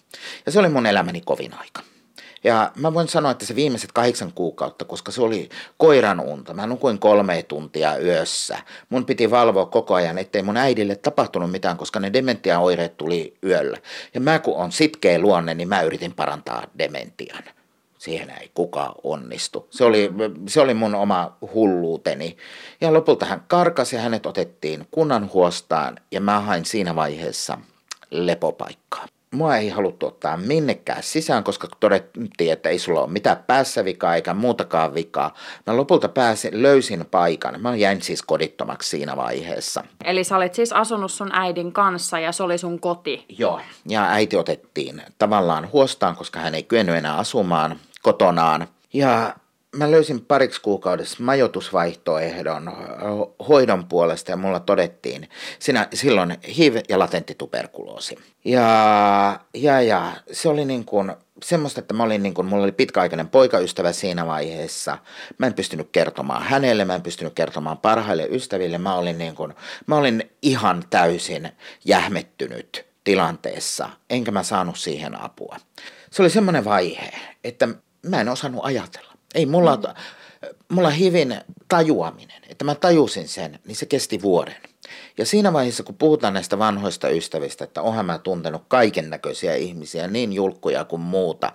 Ja 0.45 0.51
se 0.51 0.59
oli 0.59 0.69
mun 0.69 0.85
elämäni 0.85 1.21
kovin 1.21 1.53
aika. 1.53 1.81
Ja 2.43 2.71
mä 2.75 2.93
voin 2.93 3.07
sanoa, 3.07 3.31
että 3.31 3.45
se 3.45 3.55
viimeiset 3.55 3.91
kahdeksan 3.91 4.31
kuukautta, 4.33 4.85
koska 4.85 5.11
se 5.11 5.21
oli 5.21 5.49
koiran 5.77 6.19
unta. 6.19 6.53
Mä 6.53 6.67
nukuin 6.67 6.99
kolme 6.99 7.43
tuntia 7.43 7.97
yössä. 7.97 8.59
Mun 8.89 9.05
piti 9.05 9.31
valvoa 9.31 9.65
koko 9.65 9.93
ajan, 9.93 10.17
ettei 10.17 10.43
mun 10.43 10.57
äidille 10.57 10.95
tapahtunut 10.95 11.51
mitään, 11.51 11.77
koska 11.77 11.99
ne 11.99 12.13
dementiaoireet 12.13 12.97
tuli 12.97 13.37
yöllä. 13.43 13.77
Ja 14.13 14.21
mä 14.21 14.39
kun 14.39 14.55
on 14.55 14.71
sitkeä 14.71 15.19
luonne, 15.19 15.53
niin 15.53 15.67
mä 15.67 15.81
yritin 15.81 16.13
parantaa 16.13 16.63
dementian 16.77 17.43
siihen 17.97 18.29
ei 18.29 18.51
kukaan 18.53 18.95
onnistu. 19.03 19.67
Se 19.69 19.83
oli, 19.83 20.11
se 20.47 20.61
oli 20.61 20.73
mun 20.73 20.95
oma 20.95 21.37
hulluuteni. 21.53 22.37
Ja 22.81 22.93
lopulta 22.93 23.25
hän 23.25 23.43
karkasi 23.47 23.95
ja 23.95 24.01
hänet 24.01 24.25
otettiin 24.25 24.87
kunnan 24.91 25.29
huostaan 25.33 25.99
ja 26.11 26.21
mä 26.21 26.39
hain 26.39 26.65
siinä 26.65 26.95
vaiheessa 26.95 27.57
lepopaikkaa. 28.11 29.05
Mua 29.31 29.57
ei 29.57 29.69
haluttu 29.69 30.05
ottaa 30.05 30.37
minnekään 30.37 31.03
sisään, 31.03 31.43
koska 31.43 31.67
todettiin, 31.79 32.53
että 32.53 32.69
ei 32.69 32.79
sulla 32.79 33.01
ole 33.01 33.11
mitään 33.11 33.43
päässä 33.47 33.85
vikaa 33.85 34.15
eikä 34.15 34.33
muutakaan 34.33 34.93
vikaa. 34.93 35.33
Mä 35.67 35.77
lopulta 35.77 36.09
pääsin, 36.09 36.61
löysin 36.61 37.05
paikan. 37.11 37.61
Mä 37.61 37.75
jäin 37.75 38.01
siis 38.01 38.21
kodittomaksi 38.21 38.89
siinä 38.89 39.15
vaiheessa. 39.17 39.83
Eli 40.03 40.23
sä 40.23 40.37
olit 40.37 40.53
siis 40.53 40.73
asunut 40.73 41.11
sun 41.11 41.29
äidin 41.33 41.71
kanssa 41.71 42.19
ja 42.19 42.31
se 42.31 42.43
oli 42.43 42.57
sun 42.57 42.79
koti? 42.79 43.25
Joo, 43.29 43.61
ja 43.89 44.09
äiti 44.09 44.37
otettiin 44.37 45.01
tavallaan 45.19 45.71
huostaan, 45.71 46.15
koska 46.15 46.39
hän 46.39 46.55
ei 46.55 46.63
kyennyt 46.63 46.95
enää 46.95 47.17
asumaan 47.17 47.79
kotonaan. 48.01 48.67
Ja 48.93 49.35
mä 49.77 49.91
löysin 49.91 50.25
pariksi 50.25 50.61
kuukaudessa 50.61 51.23
majoitusvaihtoehdon 51.23 52.71
hoidon 53.49 53.85
puolesta 53.85 54.31
ja 54.31 54.37
mulla 54.37 54.59
todettiin 54.59 55.29
siinä, 55.59 55.87
silloin 55.93 56.37
HIV 56.57 56.81
ja 56.89 56.99
latentti 56.99 57.35
tuberkuloosi. 57.35 58.17
Ja, 58.45 59.39
ja, 59.53 59.81
ja 59.81 60.11
se 60.31 60.49
oli 60.49 60.65
niin 60.65 60.85
kuin 60.85 61.13
semmoista, 61.43 61.79
että 61.79 61.93
mä 61.93 62.03
olin 62.03 62.23
niin 62.23 62.33
kuin, 62.33 62.47
mulla 62.47 62.63
oli 62.63 62.71
pitkäaikainen 62.71 63.29
poikaystävä 63.29 63.91
siinä 63.91 64.27
vaiheessa. 64.27 64.97
Mä 65.37 65.47
en 65.47 65.53
pystynyt 65.53 65.89
kertomaan 65.91 66.43
hänelle, 66.43 66.85
mä 66.85 66.95
en 66.95 67.01
pystynyt 67.01 67.33
kertomaan 67.33 67.77
parhaille 67.77 68.27
ystäville. 68.31 68.77
Mä 68.77 68.95
olin, 68.95 69.17
niin 69.17 69.35
kuin, 69.35 69.53
mä 69.87 69.95
olin 69.95 70.31
ihan 70.41 70.83
täysin 70.89 71.49
jähmettynyt 71.85 72.85
tilanteessa, 73.03 73.89
enkä 74.09 74.31
mä 74.31 74.43
saanut 74.43 74.77
siihen 74.77 75.21
apua. 75.21 75.57
Se 76.11 76.21
oli 76.21 76.29
semmoinen 76.29 76.65
vaihe, 76.65 77.11
että 77.43 77.67
mä 78.01 78.21
en 78.21 78.29
osannut 78.29 78.65
ajatella. 78.65 79.16
Ei 79.35 79.45
mulla, 79.45 79.75
mm. 79.75 79.83
mulla 80.69 80.89
hivin 80.89 81.41
tajuaminen, 81.67 82.41
että 82.49 82.65
mä 82.65 82.75
tajusin 82.75 83.27
sen, 83.27 83.59
niin 83.65 83.75
se 83.75 83.85
kesti 83.85 84.21
vuoden. 84.21 84.55
Ja 85.17 85.25
siinä 85.25 85.53
vaiheessa, 85.53 85.83
kun 85.83 85.95
puhutaan 85.95 86.33
näistä 86.33 86.59
vanhoista 86.59 87.09
ystävistä, 87.09 87.63
että 87.63 87.81
ohan 87.81 88.05
mä 88.05 88.17
tuntenut 88.17 88.63
kaiken 88.67 89.09
näköisiä 89.09 89.55
ihmisiä, 89.55 90.07
niin 90.07 90.33
julkkuja 90.33 90.85
kuin 90.85 91.01
muuta, 91.01 91.51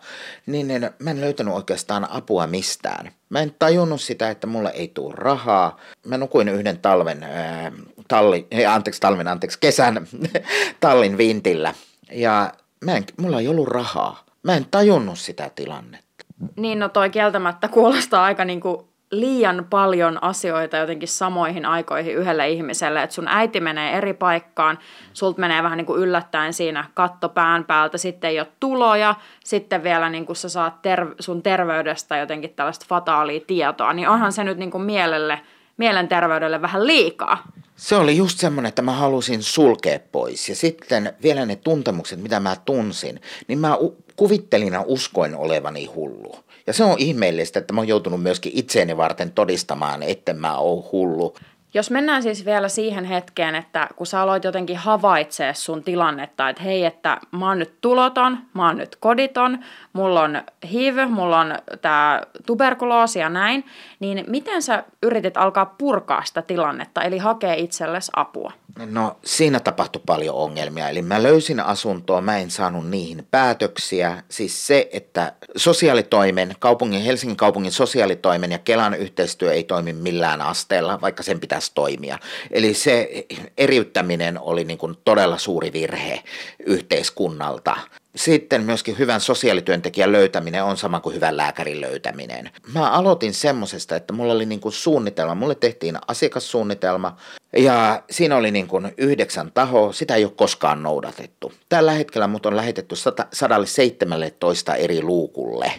niin 0.46 0.70
en, 0.70 0.90
mä 0.98 1.10
en 1.10 1.20
löytänyt 1.20 1.54
oikeastaan 1.54 2.10
apua 2.10 2.46
mistään. 2.46 3.12
Mä 3.28 3.40
en 3.40 3.54
tajunnut 3.58 4.00
sitä, 4.00 4.30
että 4.30 4.46
mulla 4.46 4.70
ei 4.70 4.88
tule 4.88 5.14
rahaa. 5.16 5.80
Mä 6.06 6.18
nukuin 6.18 6.48
yhden 6.48 6.78
talven, 6.78 7.22
ää, 7.22 7.72
talli, 8.08 8.46
anteeksi 8.68 9.00
talven, 9.00 9.28
anteeksi 9.28 9.58
kesän 9.60 10.06
tallin 10.80 11.18
vintillä. 11.18 11.74
Ja 12.12 12.52
mä 12.84 12.96
en, 12.96 13.04
mulla 13.16 13.40
ei 13.40 13.48
ollut 13.48 13.68
rahaa. 13.68 14.24
Mä 14.42 14.56
en 14.56 14.66
tajunnut 14.70 15.18
sitä 15.18 15.50
tilannetta. 15.54 16.11
Niin, 16.56 16.78
no 16.78 16.88
toi 16.88 17.10
kieltämättä 17.10 17.68
kuulostaa 17.68 18.24
aika 18.24 18.44
niinku 18.44 18.92
liian 19.12 19.66
paljon 19.70 20.18
asioita 20.22 20.76
jotenkin 20.76 21.08
samoihin 21.08 21.66
aikoihin 21.66 22.14
yhdelle 22.14 22.48
ihmiselle, 22.48 23.02
että 23.02 23.14
sun 23.14 23.28
äiti 23.28 23.60
menee 23.60 23.96
eri 23.96 24.14
paikkaan, 24.14 24.78
sulta 25.12 25.40
menee 25.40 25.62
vähän 25.62 25.76
niin 25.76 25.86
kuin 25.86 26.00
yllättäen 26.02 26.52
siinä 26.52 26.84
katto 26.94 27.28
pään 27.28 27.64
päältä, 27.64 27.98
sitten 27.98 28.30
ei 28.30 28.40
ole 28.40 28.48
tuloja, 28.60 29.14
sitten 29.44 29.82
vielä 29.82 30.10
niin 30.10 30.26
kuin 30.26 30.36
sä 30.36 30.48
saat 30.48 30.82
ter- 30.82 31.14
sun 31.20 31.42
terveydestä 31.42 32.16
jotenkin 32.16 32.54
tällaista 32.54 32.86
fataalia 32.88 33.40
tietoa, 33.46 33.92
niin 33.92 34.08
onhan 34.08 34.32
se 34.32 34.44
nyt 34.44 34.58
niin 34.58 34.70
kuin 34.70 34.84
mielelle, 34.84 35.40
mielenterveydelle 35.76 36.62
vähän 36.62 36.86
liikaa. 36.86 37.42
Se 37.76 37.96
oli 37.96 38.16
just 38.16 38.38
semmoinen, 38.38 38.68
että 38.68 38.82
mä 38.82 38.92
halusin 38.92 39.42
sulkea 39.42 39.98
pois. 40.12 40.48
Ja 40.48 40.56
sitten 40.56 41.12
vielä 41.22 41.46
ne 41.46 41.56
tuntemukset, 41.56 42.22
mitä 42.22 42.40
mä 42.40 42.56
tunsin, 42.64 43.20
niin 43.48 43.58
mä 43.58 43.78
kuvittelin 44.16 44.72
ja 44.72 44.84
uskoin 44.86 45.36
olevani 45.36 45.84
hullu. 45.84 46.36
Ja 46.66 46.72
se 46.72 46.84
on 46.84 46.98
ihmeellistä, 46.98 47.58
että 47.58 47.72
mä 47.72 47.80
oon 47.80 47.88
joutunut 47.88 48.22
myöskin 48.22 48.52
itseeni 48.54 48.96
varten 48.96 49.32
todistamaan, 49.32 50.02
että 50.02 50.32
mä 50.32 50.58
oon 50.58 50.84
hullu. 50.92 51.36
Jos 51.74 51.90
mennään 51.90 52.22
siis 52.22 52.44
vielä 52.44 52.68
siihen 52.68 53.04
hetkeen, 53.04 53.54
että 53.54 53.88
kun 53.96 54.06
sä 54.06 54.20
aloit 54.20 54.44
jotenkin 54.44 54.76
havaitsee 54.76 55.54
sun 55.54 55.84
tilannetta, 55.84 56.48
että 56.48 56.62
hei, 56.62 56.84
että 56.84 57.18
mä 57.30 57.48
oon 57.48 57.58
nyt 57.58 57.80
tuloton, 57.80 58.38
mä 58.54 58.66
oon 58.66 58.76
nyt 58.76 58.96
koditon, 58.96 59.58
mulla 59.92 60.22
on 60.22 60.42
HIV, 60.72 61.08
mulla 61.08 61.40
on 61.40 61.54
tää 61.82 62.26
tuberkuloosi 62.46 63.18
ja 63.18 63.28
näin, 63.28 63.64
niin 64.00 64.24
miten 64.26 64.62
sä 64.62 64.84
yritit 65.02 65.36
alkaa 65.36 65.66
purkaa 65.66 66.24
sitä 66.24 66.42
tilannetta, 66.42 67.02
eli 67.02 67.18
hakea 67.18 67.54
itsellesi 67.54 68.12
apua? 68.16 68.52
No 68.86 69.16
siinä 69.24 69.60
tapahtui 69.60 70.02
paljon 70.06 70.36
ongelmia, 70.36 70.88
eli 70.88 71.02
mä 71.02 71.22
löysin 71.22 71.60
asuntoa, 71.60 72.20
mä 72.20 72.38
en 72.38 72.50
saanut 72.50 72.88
niihin 72.88 73.26
päätöksiä. 73.30 74.22
Siis 74.28 74.66
se, 74.66 74.88
että 74.92 75.32
sosiaalitoimen, 75.56 76.54
kaupungin, 76.58 77.02
Helsingin 77.02 77.36
kaupungin 77.36 77.72
sosiaalitoimen 77.72 78.52
ja 78.52 78.58
Kelan 78.58 78.94
yhteistyö 78.94 79.52
ei 79.52 79.64
toimi 79.64 79.92
millään 79.92 80.42
asteella, 80.42 81.00
vaikka 81.00 81.22
sen 81.22 81.40
pitäisi 81.62 81.72
toimia. 81.74 82.18
Eli 82.50 82.74
se 82.74 83.26
eriyttäminen 83.58 84.40
oli 84.40 84.64
niin 84.64 84.78
kuin 84.78 84.96
todella 85.04 85.38
suuri 85.38 85.72
virhe 85.72 86.22
yhteiskunnalta 86.66 87.76
sitten 88.16 88.62
myöskin 88.62 88.98
hyvän 88.98 89.20
sosiaalityöntekijän 89.20 90.12
löytäminen 90.12 90.64
on 90.64 90.76
sama 90.76 91.00
kuin 91.00 91.14
hyvän 91.14 91.36
lääkärin 91.36 91.80
löytäminen. 91.80 92.50
Mä 92.74 92.90
aloitin 92.90 93.34
semmosesta, 93.34 93.96
että 93.96 94.12
mulla 94.12 94.32
oli 94.32 94.46
niin 94.46 94.60
kuin 94.60 94.72
suunnitelma. 94.72 95.34
Mulle 95.34 95.54
tehtiin 95.54 95.98
asiakassuunnitelma 96.06 97.16
ja 97.56 98.02
siinä 98.10 98.36
oli 98.36 98.50
niin 98.50 98.68
kuin 98.68 98.92
yhdeksän 98.96 99.52
tahoa. 99.52 99.92
Sitä 99.92 100.14
ei 100.14 100.24
ole 100.24 100.32
koskaan 100.36 100.82
noudatettu. 100.82 101.52
Tällä 101.68 101.92
hetkellä 101.92 102.26
mut 102.26 102.46
on 102.46 102.56
lähetetty 102.56 102.96
117 103.32 104.74
eri 104.74 105.02
luukulle 105.02 105.72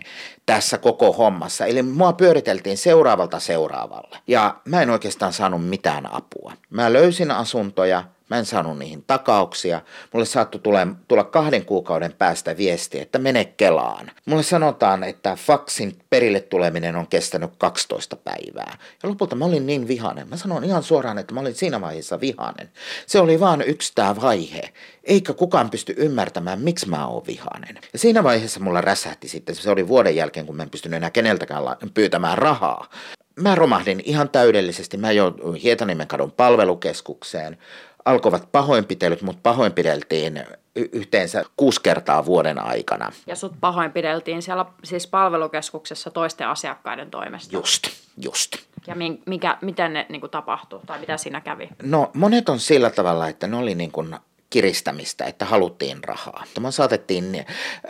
tässä 0.46 0.78
koko 0.78 1.14
hommassa. 1.14 1.66
Eli 1.66 1.84
mua 1.84 2.14
pyöriteltiin 2.14 2.78
seuraavalta 2.78 3.40
seuraavalle. 3.40 4.18
Ja 4.28 4.56
mä 4.66 4.82
en 4.82 4.90
oikeastaan 4.90 5.34
saanut 5.34 5.68
mitään 5.68 6.14
apua. 6.14 6.54
Mä 6.70 6.94
löysin 6.94 7.32
asuntoja, 7.32 8.04
Mä 8.34 8.40
en 8.40 8.46
saanut 8.46 8.80
niihin 8.80 9.04
takauksia. 9.08 9.82
Mulle 10.14 10.26
saattoi 10.26 10.62
tulla, 10.62 10.88
tulla 11.08 11.24
kahden 11.24 11.66
kuukauden 11.66 12.14
päästä 12.14 12.58
viesti, 12.58 13.00
että 13.00 13.20
mene 13.20 13.46
Kelaan. 13.46 14.12
Mulle 14.26 14.44
sanotaan, 14.44 15.04
että 15.04 15.36
faksin 15.36 15.98
perille 16.10 16.40
tuleminen 16.40 16.96
on 16.96 17.08
kestänyt 17.08 17.52
12 17.58 18.16
päivää. 18.16 18.78
Ja 19.04 19.10
lopulta 19.10 19.36
mä 19.36 19.46
olin 19.46 19.66
niin 19.66 19.88
vihanen. 19.88 20.30
Mä 20.30 20.38
sanon 20.38 20.64
ihan 20.64 20.84
suoraan, 20.84 21.18
että 21.18 21.34
mä 21.34 21.40
olin 21.40 21.56
siinä 21.56 21.82
vaiheessa 21.82 22.20
vihanen. 22.20 22.70
Se 23.06 23.20
oli 23.20 23.40
vaan 23.40 23.62
yksi 23.62 23.92
tää 23.96 24.16
vaihe. 24.22 24.74
Eikä 25.04 25.34
kukaan 25.34 25.70
pysty 25.70 25.94
ymmärtämään, 25.98 26.62
miksi 26.62 26.90
mä 26.90 27.08
oon 27.08 27.28
vihanen. 27.28 27.80
Ja 27.94 28.00
siinä 28.00 28.24
vaiheessa 28.24 28.60
mulla 28.60 28.82
räsähti 28.82 29.28
sitten. 29.28 29.56
Se 29.56 29.72
oli 29.72 29.88
vuoden 29.88 30.16
jälkeen, 30.16 30.46
kun 30.46 30.56
mä 30.56 30.64
en 30.64 30.70
pystynyt 30.70 30.98
enää 30.98 31.10
keneltäkään 31.12 31.64
pyytämään 31.94 32.38
rahaa 32.38 32.90
mä 33.36 33.56
romahdin 33.56 34.02
ihan 34.06 34.30
täydellisesti. 34.30 34.98
Mä 34.98 35.12
jouduin 35.12 35.56
Hietaniemen 35.62 36.08
kadun 36.08 36.32
palvelukeskukseen 36.32 37.58
alkoivat 38.06 38.52
pahoinpitelyt, 38.52 39.22
mutta 39.22 39.40
pahoinpideltiin 39.44 40.44
yhteensä 40.76 41.44
kuusi 41.58 41.82
kertaa 41.82 42.26
vuoden 42.26 42.60
aikana. 42.60 43.12
Ja 43.28 43.36
sut 43.36 43.54
pahoinpideltiin 43.60 44.42
siellä 44.42 44.66
siis 44.84 45.08
palvelukeskuksessa 45.08 46.12
toisten 46.12 46.48
asiakkaiden 46.48 47.12
toimesta? 47.12 47.56
Just, 47.56 47.88
just. 48.18 48.56
Ja 48.88 48.96
mikä, 49.26 49.58
miten 49.62 49.94
ne 49.94 50.06
niin 50.10 50.20
kuin, 50.20 50.32
tapahtui 50.32 50.80
tai 50.86 51.00
mitä 51.00 51.18
siinä 51.18 51.42
kävi? 51.42 51.70
No 51.84 52.12
monet 52.14 52.50
on 52.50 52.60
sillä 52.60 52.90
tavalla, 52.90 53.28
että 53.28 53.48
ne 53.48 53.58
oli 53.58 53.76
niin 53.76 53.92
kuin 53.92 54.16
kiristämistä, 54.50 55.26
että 55.26 55.46
haluttiin 55.46 56.04
rahaa. 56.04 56.44
Mä 56.60 56.72
saatettiin 56.72 57.46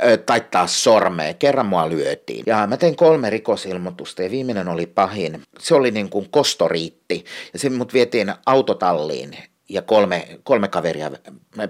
ö, 0.05 0.17
taittaa 0.17 0.67
sormea, 0.67 1.33
kerran 1.33 1.65
mua 1.65 1.89
lyötiin. 1.89 2.43
Ja 2.45 2.67
mä 2.67 2.77
tein 2.77 2.95
kolme 2.95 3.29
rikosilmoitusta 3.29 4.23
ja 4.23 4.31
viimeinen 4.31 4.67
oli 4.67 4.85
pahin. 4.85 5.41
Se 5.59 5.75
oli 5.75 5.91
niin 5.91 6.09
kuin 6.09 6.29
kostoriitti 6.29 7.25
ja 7.53 7.59
se 7.59 7.69
mut 7.69 7.93
vietiin 7.93 8.33
autotalliin 8.45 9.37
ja 9.69 9.81
kolme, 9.81 10.39
kolme 10.43 10.67
kaveria 10.67 11.11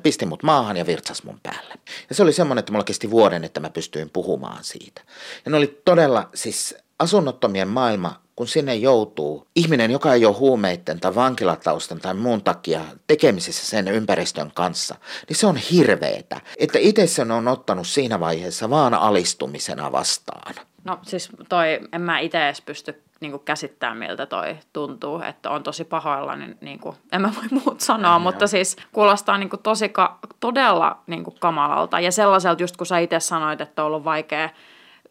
pisti 0.04 0.26
mut 0.26 0.44
maahan 0.44 0.78
ja 0.78 0.86
virtsas 0.86 1.24
mun 1.24 1.40
päälle. 1.44 1.74
Ja 2.10 2.16
se 2.16 2.24
oli 2.24 2.34
semmoinen, 2.34 2.60
että 2.60 2.72
mulla 2.72 2.84
kesti 2.84 3.12
vuoden, 3.12 3.44
että 3.44 3.60
mä 3.60 3.70
pystyin 3.70 4.10
puhumaan 4.10 4.64
siitä. 4.64 5.02
Ja 5.46 5.52
ne 5.52 5.58
oli 5.58 5.82
todella, 5.86 6.30
siis 6.34 6.76
asunnottomien 7.00 7.68
maailma, 7.68 8.24
kun 8.36 8.48
sinne 8.48 8.76
joutuu 8.76 9.48
ihminen, 9.56 9.92
joka 9.92 10.14
ei 10.14 10.26
ole 10.26 10.36
huumeiden 10.36 11.00
tai 11.00 11.16
vankilataustan 11.16 12.00
tai 12.00 12.14
muun 12.14 12.44
takia 12.44 12.82
tekemisissä 13.08 13.66
sen 13.66 13.88
ympäristön 13.88 14.52
kanssa, 14.52 14.96
niin 15.30 15.38
se 15.38 15.48
on 15.48 15.56
hirveetä. 15.56 16.42
Että 16.58 16.80
itse 16.80 17.08
sen 17.08 17.32
on 17.32 17.48
ottanut 17.48 17.88
siinä 17.88 18.20
vaiheessa 18.20 18.70
vaan 18.70 18.94
alistumisena 18.94 19.92
vastaan. 19.92 20.56
No 20.84 21.00
siis 21.02 21.30
toi, 21.50 21.80
en 21.94 22.02
mä 22.02 22.20
itse 22.20 22.46
edes 22.46 22.62
pysty 22.62 23.04
niin 23.24 23.40
käsittää, 23.40 23.96
miltä 23.96 24.26
toi 24.26 24.58
tuntuu, 24.74 25.22
että 25.22 25.50
on 25.50 25.64
tosi 25.64 25.84
pahoilla, 25.84 26.36
niin, 26.36 26.58
niin 26.62 26.80
kuin, 26.80 26.96
en 27.12 27.22
mä 27.22 27.32
voi 27.36 27.62
muut 27.62 27.82
sanoa, 27.82 28.20
mm, 28.20 28.24
mutta 28.24 28.48
siis 28.48 28.76
kuulostaa 28.92 29.38
niin 29.38 29.50
kuin 29.50 29.62
tosi 29.64 29.90
ka, 29.90 30.20
todella 30.40 31.00
niin 31.08 31.24
kuin 31.24 31.36
kamalalta 31.40 32.00
ja 32.00 32.12
sellaiselta, 32.12 32.64
just 32.64 32.78
kun 32.78 32.88
sä 32.88 32.98
itse 32.98 33.20
sanoit, 33.20 33.62
että 33.62 33.82
on 33.82 33.88
ollut 33.88 34.04
vaikea 34.04 34.50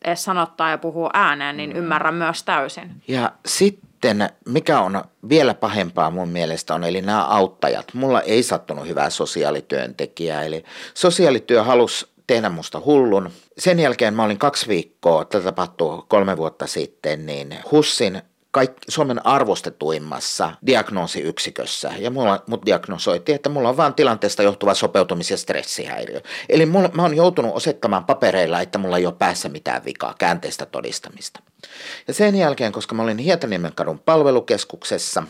edes 0.04 0.24
sanottaa 0.24 0.70
ja 0.70 0.78
puhua 0.78 1.10
ääneen, 1.14 1.56
niin 1.56 1.70
mm. 1.70 1.76
ymmärrän 1.76 2.14
myös 2.14 2.42
täysin. 2.42 2.90
Ja 3.08 3.32
sitten, 3.46 4.28
mikä 4.48 4.80
on 4.80 5.04
vielä 5.28 5.54
pahempaa 5.54 6.10
mun 6.10 6.28
mielestä 6.28 6.74
on, 6.74 6.84
eli 6.84 7.02
nämä 7.02 7.24
auttajat. 7.24 7.94
Mulla 7.94 8.20
ei 8.20 8.42
sattunut 8.42 8.88
hyvää 8.88 9.10
sosiaalityöntekijää, 9.10 10.42
eli 10.42 10.64
sosiaalityö 10.94 11.62
halusi 11.62 12.11
tehdä 12.32 12.48
musta 12.48 12.82
hullun. 12.84 13.30
Sen 13.58 13.80
jälkeen 13.80 14.14
mä 14.14 14.24
olin 14.24 14.38
kaksi 14.38 14.68
viikkoa, 14.68 15.24
tätä 15.24 15.44
tapahtui 15.44 16.02
kolme 16.08 16.36
vuotta 16.36 16.66
sitten, 16.66 17.26
niin 17.26 17.54
Hussin 17.70 18.22
kaikki, 18.52 18.80
Suomen 18.88 19.26
arvostetuimmassa 19.26 20.52
diagnoosiyksikössä. 20.66 21.92
Ja 21.98 22.10
mulla, 22.10 22.42
mut 22.46 22.66
diagnosoitiin, 22.66 23.36
että 23.36 23.48
mulla 23.48 23.68
on 23.68 23.76
vain 23.76 23.94
tilanteesta 23.94 24.42
johtuva 24.42 24.74
sopeutumis- 24.74 25.30
ja 25.30 25.36
stressihäiriö. 25.36 26.20
Eli 26.48 26.66
mulla, 26.66 26.90
mä 26.94 27.02
oon 27.02 27.16
joutunut 27.16 27.54
osoittamaan 27.54 28.04
papereilla, 28.04 28.60
että 28.60 28.78
mulla 28.78 28.98
ei 28.98 29.06
ole 29.06 29.14
päässä 29.18 29.48
mitään 29.48 29.84
vikaa, 29.84 30.14
käänteistä 30.18 30.66
todistamista. 30.66 31.40
Ja 32.08 32.14
sen 32.14 32.36
jälkeen, 32.36 32.72
koska 32.72 32.94
mä 32.94 33.02
olin 33.02 33.18
Hietaniemen 33.18 33.72
kadun 33.74 33.98
palvelukeskuksessa, 33.98 35.22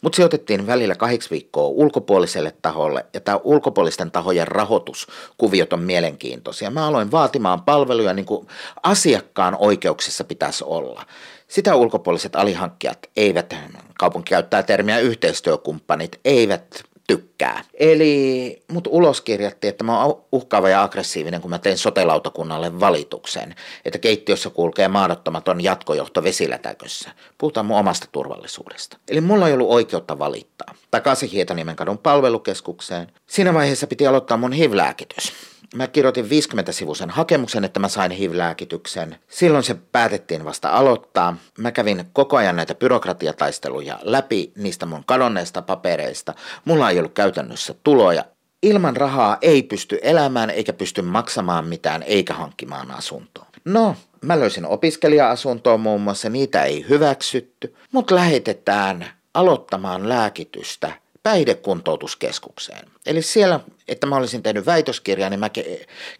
mut 0.00 0.14
sijoitettiin 0.14 0.66
välillä 0.66 0.94
kahdeksi 0.94 1.30
viikkoa 1.30 1.66
ulkopuoliselle 1.66 2.54
taholle, 2.62 3.06
ja 3.14 3.20
tämä 3.20 3.40
ulkopuolisten 3.44 4.10
tahojen 4.10 4.48
rahoituskuviot 4.48 5.72
on 5.72 5.80
mielenkiintoisia. 5.80 6.70
Mä 6.70 6.86
aloin 6.86 7.10
vaatimaan 7.10 7.62
palveluja 7.62 8.12
niin 8.12 8.26
kuin 8.26 8.46
asiakkaan 8.82 9.56
oikeuksissa 9.58 10.24
pitäisi 10.24 10.64
olla. 10.66 11.06
Sitä 11.52 11.74
ulkopuoliset 11.74 12.36
alihankkijat 12.36 12.98
eivät, 13.16 13.56
kaupunki 13.98 14.30
käyttää 14.30 14.62
termiä 14.62 14.98
yhteistyökumppanit, 14.98 16.20
eivät 16.24 16.84
tykkää. 17.06 17.64
Eli 17.74 18.62
mut 18.72 18.88
ulos 18.90 19.20
kirjattiin, 19.20 19.68
että 19.68 19.84
mä 19.84 20.04
oon 20.04 20.24
uhkaava 20.32 20.68
ja 20.68 20.82
aggressiivinen, 20.82 21.40
kun 21.40 21.50
mä 21.50 21.58
tein 21.58 21.78
sotelautakunnalle 21.78 22.80
valituksen, 22.80 23.54
että 23.84 23.98
keittiössä 23.98 24.50
kulkee 24.50 24.88
maadottomaton 24.88 25.64
jatkojohto 25.64 26.22
vesilätäkössä. 26.22 27.10
Puhutaan 27.38 27.66
mun 27.66 27.78
omasta 27.78 28.06
turvallisuudesta. 28.12 28.96
Eli 29.08 29.20
mulla 29.20 29.48
ei 29.48 29.54
ollut 29.54 29.70
oikeutta 29.70 30.18
valittaa. 30.18 30.74
Takaisin 30.90 31.28
Hietaniemen 31.28 31.76
kadun 31.76 31.98
palvelukeskukseen. 31.98 33.06
Siinä 33.26 33.54
vaiheessa 33.54 33.86
piti 33.86 34.06
aloittaa 34.06 34.36
mun 34.36 34.52
HIV-lääkitys 34.52 35.51
mä 35.74 35.86
kirjoitin 35.86 36.24
50-sivuisen 36.24 37.10
hakemuksen, 37.10 37.64
että 37.64 37.80
mä 37.80 37.88
sain 37.88 38.10
HIV-lääkityksen. 38.10 39.18
Silloin 39.28 39.64
se 39.64 39.74
päätettiin 39.92 40.44
vasta 40.44 40.68
aloittaa. 40.68 41.36
Mä 41.58 41.72
kävin 41.72 42.04
koko 42.12 42.36
ajan 42.36 42.56
näitä 42.56 42.74
byrokratiataisteluja 42.74 43.98
läpi 44.02 44.52
niistä 44.56 44.86
mun 44.86 45.04
kadonneista 45.06 45.62
papereista. 45.62 46.34
Mulla 46.64 46.90
ei 46.90 46.98
ollut 46.98 47.14
käytännössä 47.14 47.74
tuloja. 47.84 48.24
Ilman 48.62 48.96
rahaa 48.96 49.38
ei 49.40 49.62
pysty 49.62 49.98
elämään 50.02 50.50
eikä 50.50 50.72
pysty 50.72 51.02
maksamaan 51.02 51.66
mitään 51.66 52.02
eikä 52.02 52.34
hankkimaan 52.34 52.90
asuntoa. 52.90 53.46
No, 53.64 53.96
mä 54.20 54.40
löysin 54.40 54.66
opiskelija-asuntoa 54.66 55.76
muun 55.76 56.00
muassa, 56.00 56.28
niitä 56.28 56.64
ei 56.64 56.86
hyväksytty, 56.88 57.74
mutta 57.92 58.14
lähetetään 58.14 59.06
aloittamaan 59.34 60.08
lääkitystä 60.08 60.92
päihdekuntoutuskeskukseen. 61.22 62.88
Eli 63.06 63.22
siellä, 63.22 63.60
että 63.88 64.06
mä 64.06 64.16
olisin 64.16 64.42
tehnyt 64.42 64.66
väitöskirjaa, 64.66 65.30
niin 65.30 65.40
mä 65.40 65.50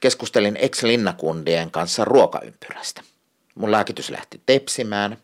keskustelin 0.00 0.56
ex-linnakundien 0.56 1.70
kanssa 1.70 2.04
ruokaympyrästä. 2.04 3.02
Mun 3.54 3.70
lääkitys 3.70 4.10
lähti 4.10 4.40
tepsimään, 4.46 5.18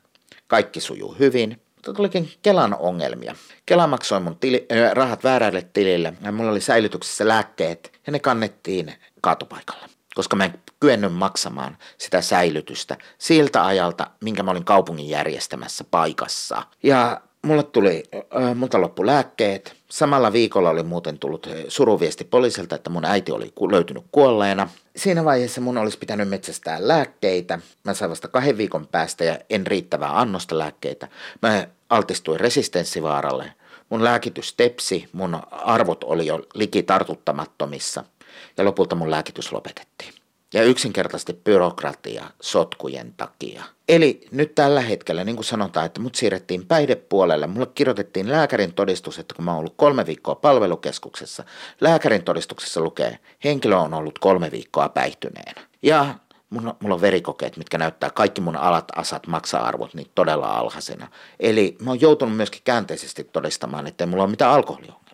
kaikki 0.47 0.80
sujuu 0.80 1.16
hyvin, 1.18 1.61
mutta 1.75 1.92
tulikin 1.92 2.32
Kelan 2.42 2.76
ongelmia. 2.78 3.35
Kela 3.66 3.87
maksoi 3.87 4.20
mun 4.20 4.37
tili, 4.37 4.66
äh, 4.73 4.92
rahat 4.92 5.25
väärälle 5.25 5.68
tilille 5.73 6.12
ja 6.25 6.32
mulla 6.32 6.50
oli 6.50 6.61
säilytyksessä 6.61 7.28
lääkkeet 7.28 7.92
ja 8.06 8.12
ne 8.12 8.18
kannettiin 8.18 8.94
kaatopaikalle 9.20 9.88
koska 10.18 10.37
mä 10.37 10.44
en 10.44 10.62
kyennyt 10.80 11.14
maksamaan 11.14 11.78
sitä 11.99 12.20
säilytystä 12.20 12.97
siltä 13.18 13.66
ajalta, 13.66 14.11
minkä 14.20 14.42
mä 14.42 14.50
olin 14.50 14.64
kaupungin 14.64 15.08
järjestämässä 15.08 15.85
paikassa. 15.90 16.62
Ja 16.82 17.20
mulle 17.42 17.62
tuli, 17.62 18.04
äh, 18.14 18.54
multa 18.54 18.80
loppu 18.80 19.07
lääkkeet. 19.07 19.76
Samalla 19.90 20.33
viikolla 20.33 20.71
oli 20.71 20.83
muuten 20.83 21.18
tullut 21.18 21.49
suruviesti 21.68 22.25
poliisilta, 22.25 22.75
että 22.75 22.90
mun 22.90 23.04
äiti 23.04 23.33
oli 23.33 23.52
löytynyt 23.71 24.04
kuolleena. 24.12 24.68
Siinä 24.97 25.25
vaiheessa 25.25 25.61
mun 25.61 25.78
olisi 25.78 25.99
pitänyt 25.99 26.28
metsästää 26.28 26.78
lääkkeitä. 26.80 27.59
Mä 27.85 27.95
sain 27.95 28.11
vasta 28.11 28.28
kahden 28.28 28.59
viikon 28.59 28.87
päästä 28.87 29.25
ja 29.25 29.38
en 29.50 29.66
riittävää 29.66 30.21
annosta 30.21 30.59
lääkkeitä. 30.59 31.09
Mä 31.42 31.66
altistuin 31.90 32.40
resistenssivaaralle. 32.40 33.52
Mun 33.90 34.04
lääkitys 34.04 34.54
tepsi, 34.54 35.09
mun 35.12 35.40
arvot 35.50 36.04
oli 36.04 36.26
jo 36.26 36.42
liki 36.54 36.83
tartuttamattomissa 36.83 38.04
ja 38.57 38.64
lopulta 38.64 38.95
mun 38.95 39.11
lääkitys 39.11 39.52
lopetettiin 39.52 40.12
ja 40.55 40.62
yksinkertaisesti 40.62 41.33
byrokratia 41.33 42.25
sotkujen 42.40 43.14
takia. 43.17 43.64
Eli 43.88 44.21
nyt 44.31 44.55
tällä 44.55 44.81
hetkellä, 44.81 45.25
niin 45.25 45.37
kuin 45.37 45.45
sanotaan, 45.45 45.87
että 45.87 46.00
mut 46.00 46.14
siirrettiin 46.14 46.67
päihdepuolelle. 46.67 47.47
Mulle 47.47 47.67
kirjoitettiin 47.75 48.31
lääkärin 48.31 48.75
todistus, 48.75 49.19
että 49.19 49.35
kun 49.35 49.45
mä 49.45 49.50
oon 49.50 49.59
ollut 49.59 49.75
kolme 49.76 50.07
viikkoa 50.07 50.35
palvelukeskuksessa, 50.35 51.45
lääkärin 51.81 52.23
todistuksessa 52.23 52.81
lukee, 52.81 53.19
henkilö 53.45 53.76
on 53.76 53.95
ollut 53.95 54.19
kolme 54.19 54.50
viikkoa 54.50 54.88
päihtyneenä. 54.88 55.62
Ja 55.83 56.14
mulla, 56.50 56.76
mulla 56.81 56.95
on 56.95 57.00
verikokeet, 57.00 57.57
mitkä 57.57 57.78
näyttää 57.78 58.11
kaikki 58.11 58.40
mun 58.40 58.57
alat, 58.57 58.85
asat, 58.97 59.26
maksa-arvot 59.26 59.94
niin 59.94 60.11
todella 60.14 60.59
alhaisena. 60.59 61.09
Eli 61.40 61.77
mä 61.81 61.90
oon 61.90 62.01
joutunut 62.01 62.37
myöskin 62.37 62.62
käänteisesti 62.64 63.25
todistamaan, 63.25 63.87
että 63.87 64.05
ei 64.05 64.09
mulla 64.09 64.22
ole 64.22 64.31
mitään 64.31 64.53
alkoholiongelmaa. 64.53 65.08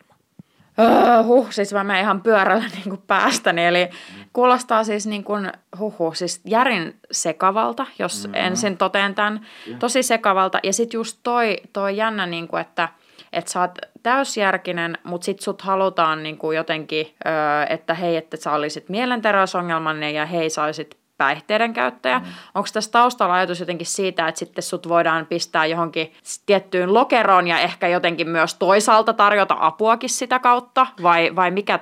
Öö, 0.79 1.23
huh, 1.23 1.51
siis 1.51 1.73
mä 1.73 1.85
menen 1.85 2.03
ihan 2.03 2.23
pyörällä 2.23 2.65
niin 2.77 2.89
kuin 2.89 3.03
päästäni. 3.07 3.67
Eli 3.67 3.91
kuulostaa 4.33 4.85
siis 4.85 5.07
niin 5.07 5.25
kuin, 5.25 5.53
huh, 5.79 5.99
huh, 5.99 6.15
siis 6.15 6.41
järin 6.45 6.97
sekavalta, 7.11 7.87
jos 7.99 8.27
mm-hmm. 8.27 8.47
ensin 8.47 8.77
toteen 8.77 9.15
tämän. 9.15 9.47
Yeah. 9.67 9.79
Tosi 9.79 10.03
sekavalta. 10.03 10.59
Ja 10.63 10.73
sitten 10.73 10.99
just 10.99 11.19
toi, 11.23 11.57
toi 11.73 11.97
jännä, 11.97 12.27
niin 12.27 12.49
kuin, 12.49 12.61
että, 12.61 12.89
että 13.33 13.51
sä 13.51 13.61
oot 13.61 13.79
täysjärkinen, 14.03 14.99
mutta 15.05 15.25
sit 15.25 15.41
sut 15.41 15.63
halutaan 15.63 16.23
niin 16.23 16.39
kuin 16.39 16.57
jotenkin, 16.57 17.07
öö, 17.27 17.33
että 17.69 17.95
hei, 17.95 18.17
että 18.17 18.37
sä 18.37 18.53
olisit 18.53 18.89
mielenterveysongelmainen 18.89 20.15
ja 20.15 20.27
hei, 20.27 20.51
sä 20.51 20.63
olisit 20.63 21.04
päihteiden 21.17 21.73
käyttäjä. 21.73 22.19
Mm. 22.19 22.25
Onko 22.55 22.69
tässä 22.73 22.91
taustalla 22.91 23.35
ajatus 23.35 23.61
jotenkin 23.61 23.87
siitä, 23.87 24.29
että 24.29 24.39
sitten 24.39 24.63
sut 24.63 24.89
voidaan 24.89 25.27
pistää 25.27 25.67
johonkin 25.67 26.13
tiettyyn 26.47 26.95
lokeroon 26.95 27.49
ja 27.49 27.59
ehkä 27.59 27.89
jotenkin 27.89 28.29
myös 28.29 28.55
toisaalta 28.55 29.13
tarjota 29.13 29.57
apuakin 29.61 30.11
sitä 30.11 30.39
kautta, 30.39 30.87
vai, 31.03 31.37
vai 31.37 31.51
mikä 31.51 31.79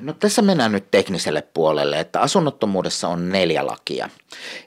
No 0.00 0.12
tässä 0.12 0.42
mennään 0.42 0.72
nyt 0.72 0.90
tekniselle 0.90 1.42
puolelle, 1.54 2.00
että 2.00 2.20
asunnottomuudessa 2.20 3.08
on 3.08 3.28
neljä 3.28 3.66
lakia. 3.66 4.08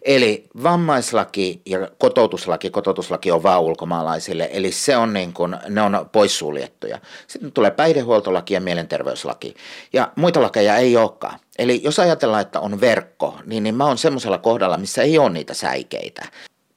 Eli 0.02 0.50
vammaislaki 0.64 1.62
ja 1.66 1.90
kotoutuslaki, 1.98 2.70
kotoutuslaki 2.70 3.32
on 3.32 3.44
vaan 3.44 3.62
ulkomaalaisille, 3.62 4.50
eli 4.54 4.72
se 4.72 4.98
on 4.98 5.14
niin 5.14 5.34
kuin, 5.34 5.58
ne 5.70 5.82
on 5.82 6.10
poissuljettuja. 6.12 7.00
Sitten 7.28 7.52
tulee 7.52 7.72
päihdehuoltolaki 7.72 8.54
ja 8.54 8.62
mielenterveyslaki, 8.62 9.56
ja 9.94 10.12
muita 10.16 10.42
lakeja 10.42 10.78
ei 10.78 10.98
olekaan. 10.98 11.40
Eli 11.60 11.82
jos 11.84 12.00
ajatellaan, 12.00 12.42
että 12.42 12.60
on 12.60 12.82
verkko, 12.82 13.38
niin, 13.46 13.64
niin 13.64 13.76
mä 13.76 13.86
oon 13.86 13.98
semmoisella 13.98 14.38
kohdalla, 14.38 14.78
missä 14.78 15.02
ei 15.02 15.18
ole 15.18 15.30
niitä 15.30 15.54
säikeitä. 15.54 16.26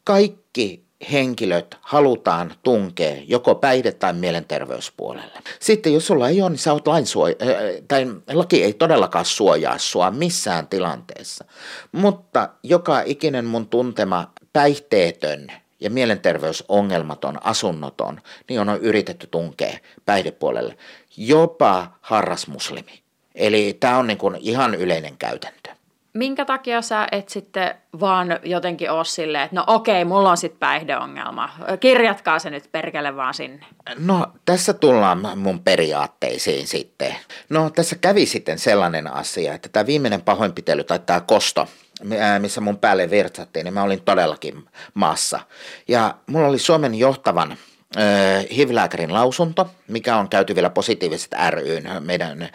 Kaikki 0.04 0.83
henkilöt 1.12 1.78
halutaan 1.80 2.54
tunkea 2.62 3.16
joko 3.26 3.54
päihde- 3.54 3.92
tai 3.92 4.12
mielenterveyspuolelle. 4.12 5.38
Sitten 5.60 5.92
jos 5.94 6.06
sulla 6.06 6.28
ei 6.28 6.42
ole, 6.42 6.50
niin 6.50 6.58
sä 6.58 6.72
oot 6.72 6.86
lain 6.86 7.06
suoja- 7.06 7.36
tai 7.88 8.06
laki 8.32 8.64
ei 8.64 8.72
todellakaan 8.72 9.24
suojaa 9.24 9.78
sua 9.78 10.10
missään 10.10 10.66
tilanteessa. 10.66 11.44
Mutta 11.92 12.48
joka 12.62 13.02
ikinen 13.06 13.44
mun 13.44 13.68
tuntema 13.68 14.32
päihteetön 14.52 15.46
ja 15.80 15.90
mielenterveysongelmaton, 15.90 17.46
asunnoton, 17.46 18.20
niin 18.48 18.60
on 18.60 18.78
yritetty 18.80 19.26
tunkea 19.26 19.78
päihdepuolelle. 20.06 20.76
Jopa 21.16 21.92
harrasmuslimi. 22.00 23.02
Eli 23.34 23.76
tämä 23.80 23.98
on 23.98 24.06
niin 24.06 24.18
ihan 24.40 24.74
yleinen 24.74 25.16
käytäntö 25.16 25.70
minkä 26.14 26.44
takia 26.44 26.82
sä 26.82 27.06
et 27.12 27.28
sitten 27.28 27.74
vaan 28.00 28.38
jotenkin 28.44 28.90
ole 28.90 29.04
silleen, 29.04 29.44
että 29.44 29.56
no 29.56 29.64
okei, 29.66 30.04
mulla 30.04 30.30
on 30.30 30.36
sitten 30.36 30.58
päihdeongelma. 30.58 31.50
Kirjatkaa 31.80 32.38
se 32.38 32.50
nyt 32.50 32.68
perkele 32.72 33.16
vaan 33.16 33.34
sinne. 33.34 33.66
No 33.98 34.26
tässä 34.44 34.72
tullaan 34.72 35.38
mun 35.38 35.60
periaatteisiin 35.60 36.66
sitten. 36.66 37.16
No 37.48 37.70
tässä 37.70 37.96
kävi 38.00 38.26
sitten 38.26 38.58
sellainen 38.58 39.12
asia, 39.12 39.54
että 39.54 39.68
tämä 39.68 39.86
viimeinen 39.86 40.22
pahoinpitely 40.22 40.84
tai 40.84 40.98
tämä 40.98 41.20
kosto, 41.20 41.68
missä 42.38 42.60
mun 42.60 42.78
päälle 42.78 43.10
virtsattiin, 43.10 43.64
niin 43.64 43.74
mä 43.74 43.82
olin 43.82 44.02
todellakin 44.02 44.64
maassa. 44.94 45.40
Ja 45.88 46.14
mulla 46.26 46.48
oli 46.48 46.58
Suomen 46.58 46.94
johtavan 46.94 47.56
HIV-lääkärin 48.56 49.14
lausunto, 49.14 49.70
mikä 49.88 50.16
on 50.16 50.28
käyty 50.28 50.54
vielä 50.54 50.70
positiiviset 50.70 51.34
ryn, 51.50 51.84
meidän, 52.00 52.48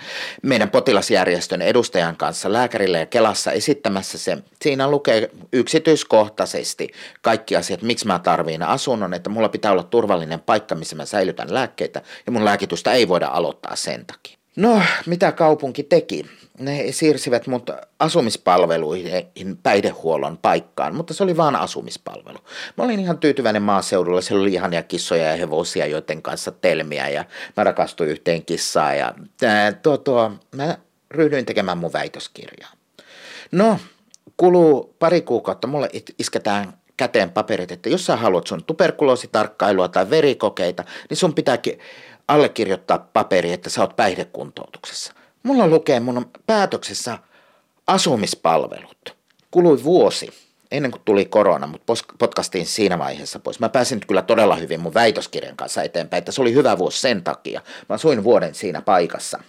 meidän 0.44 0.70
potilasjärjestön 0.70 1.62
edustajan 1.62 2.18
kanssa 2.18 2.54
lääkärille 2.54 3.00
ja 3.00 3.06
Kelassa 3.06 3.52
esittämässä 3.52 4.18
se. 4.18 4.38
Siinä 4.62 4.90
lukee 4.92 5.30
yksityiskohtaisesti 5.54 6.90
kaikki 7.22 7.56
asiat, 7.56 7.82
miksi 7.82 8.08
mä 8.08 8.20
tarviin 8.20 8.64
asunnon, 8.64 9.14
että 9.14 9.30
mulla 9.30 9.50
pitää 9.50 9.72
olla 9.72 9.84
turvallinen 9.84 10.40
paikka, 10.40 10.76
missä 10.76 10.96
mä 10.96 11.06
säilytän 11.06 11.54
lääkkeitä 11.54 12.02
ja 12.26 12.32
mun 12.32 12.46
lääkitystä 12.46 12.92
ei 12.92 13.08
voida 13.08 13.28
aloittaa 13.28 13.76
sen 13.76 14.06
takia. 14.06 14.39
No, 14.56 14.82
mitä 15.06 15.32
kaupunki 15.32 15.84
teki? 15.84 16.26
Ne 16.60 16.92
siirsivät 16.92 17.48
mut 17.48 17.70
asumispalveluihin 18.00 19.58
päihdehuollon 19.64 20.38
paikkaan, 20.38 20.96
mutta 20.96 21.14
se 21.14 21.24
oli 21.24 21.38
vaan 21.38 21.56
asumispalvelu. 21.56 22.38
Mä 22.78 22.84
olin 22.84 23.00
ihan 23.00 23.18
tyytyväinen 23.18 23.62
maaseudulla, 23.62 24.22
siellä 24.22 24.42
oli 24.42 24.54
ihania 24.54 24.84
kissoja 24.84 25.26
ja 25.26 25.38
hevosia, 25.38 25.86
joiden 25.86 26.22
kanssa 26.22 26.52
telmiä 26.52 27.10
ja 27.10 27.26
mä 27.58 27.64
rakastuin 27.64 28.10
yhteen 28.10 28.46
kissaan 28.46 28.98
ja 28.98 29.14
ää, 29.44 29.72
tuo, 29.72 29.98
tuo, 29.98 30.32
mä 30.56 30.78
ryhdyin 31.12 31.46
tekemään 31.46 31.78
mun 31.78 31.94
väitöskirjaa. 31.94 32.72
No, 33.52 33.80
kuluu 34.38 34.96
pari 35.00 35.22
kuukautta, 35.22 35.68
mulle 35.68 35.90
isketään 36.20 36.74
käteen 36.98 37.32
paperit, 37.32 37.72
että 37.72 37.90
jos 37.90 38.06
sä 38.06 38.16
haluat 38.16 38.48
sun 38.48 38.64
tuberkuloositarkkailua 38.64 39.88
tai 39.88 40.10
verikokeita, 40.10 40.84
niin 41.10 41.18
sun 41.18 41.34
pitääkin 41.34 41.80
allekirjoittaa 42.30 43.10
paperi, 43.14 43.54
että 43.54 43.70
sä 43.70 43.82
oot 43.82 43.96
päihdekuntoutuksessa. 43.96 45.14
Mulla 45.44 45.68
lukee 45.68 46.00
mun 46.00 46.32
päätöksessä 46.48 47.18
asumispalvelut. 47.88 49.16
Kului 49.52 49.84
vuosi 49.84 50.30
ennen 50.72 50.92
kuin 50.92 51.02
tuli 51.06 51.26
korona, 51.26 51.68
mutta 51.68 51.94
potkastiin 52.20 52.66
siinä 52.66 53.00
vaiheessa 53.00 53.40
pois. 53.40 53.60
Mä 53.60 53.70
pääsin 53.70 54.00
kyllä 54.08 54.22
todella 54.22 54.56
hyvin 54.56 54.80
mun 54.80 54.94
väitöskirjan 54.94 55.56
kanssa 55.56 55.84
eteenpäin, 55.84 56.20
että 56.20 56.32
se 56.32 56.42
oli 56.42 56.54
hyvä 56.54 56.78
vuosi 56.78 57.02
sen 57.02 57.24
takia. 57.24 57.62
Mä 57.90 57.96
asuin 57.96 58.24
vuoden 58.24 58.56
siinä 58.56 58.82
paikassa 58.82 59.40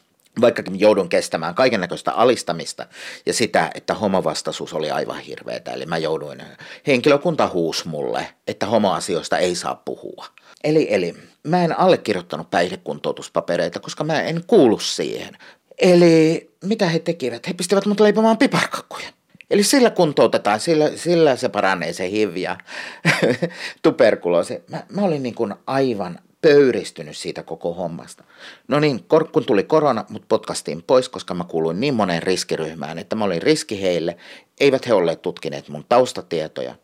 vaikkakin 0.40 0.81
joudun 0.81 1.09
kestämään 1.09 1.55
kaiken 1.55 1.81
näköistä 1.81 2.12
alistamista 2.12 2.87
ja 3.27 3.33
sitä, 3.33 3.71
että 3.75 3.95
homovastaisuus 3.95 4.73
oli 4.73 4.90
aivan 4.90 5.19
hirveetä. 5.19 5.71
Eli 5.71 5.87
mä 5.87 5.99
jouduin, 5.99 6.43
henkilökunta 6.87 7.49
huus 7.49 7.85
mulle, 7.85 8.29
että 8.47 8.66
homoasioista 8.66 9.38
ei 9.38 9.55
saa 9.55 9.83
puhua. 9.85 10.27
Eli, 10.64 10.87
eli 10.90 11.14
mä 11.42 11.64
en 11.64 11.79
allekirjoittanut 11.79 12.51
päihdekuntoutuspapereita, 12.51 13.81
koska 13.81 14.05
mä 14.05 14.23
en 14.23 14.44
kuulu 14.46 14.79
siihen. 14.79 15.37
Eli 15.79 16.51
mitä 16.64 16.88
he 16.88 16.99
tekivät? 16.99 17.49
He 17.49 17.53
pistivät 17.53 17.87
mut 17.87 18.01
leipomaan 18.01 18.38
piparkakkuja. 18.38 19.09
Eli 19.51 19.62
sillä 19.62 19.90
kuntoutetaan, 19.90 20.61
sillä, 20.61 20.90
sillä 20.96 21.37
se 21.37 21.49
paranee 21.49 21.92
se 21.92 22.11
HIV 22.11 22.37
ja 22.37 22.59
tuberkuloosi. 23.83 24.62
Mä, 24.68 24.85
mä 24.88 25.03
olin 25.03 25.23
niin 25.23 25.35
kuin 25.35 25.55
aivan 25.66 26.18
pöyristynyt 26.42 27.16
siitä 27.16 27.42
koko 27.42 27.75
hommasta. 27.75 28.25
No 28.68 28.81
niin, 28.81 29.05
kun 29.33 29.44
tuli 29.46 29.62
korona, 29.62 30.05
mut 30.09 30.25
potkastiin 30.29 30.83
pois, 30.83 31.09
koska 31.09 31.35
mä 31.35 31.44
kuuluin 31.44 31.81
niin 31.81 31.94
moneen 31.94 32.23
riskiryhmään, 32.23 32.99
että 32.99 33.16
mä 33.16 33.25
olin 33.25 33.42
riski 33.42 33.83
heille. 33.83 34.16
Eivät 34.61 34.87
he 34.87 34.94
olleet 34.94 35.23
tutkineet 35.23 35.68
mun 35.68 35.85
taustatietoja. 35.88 36.75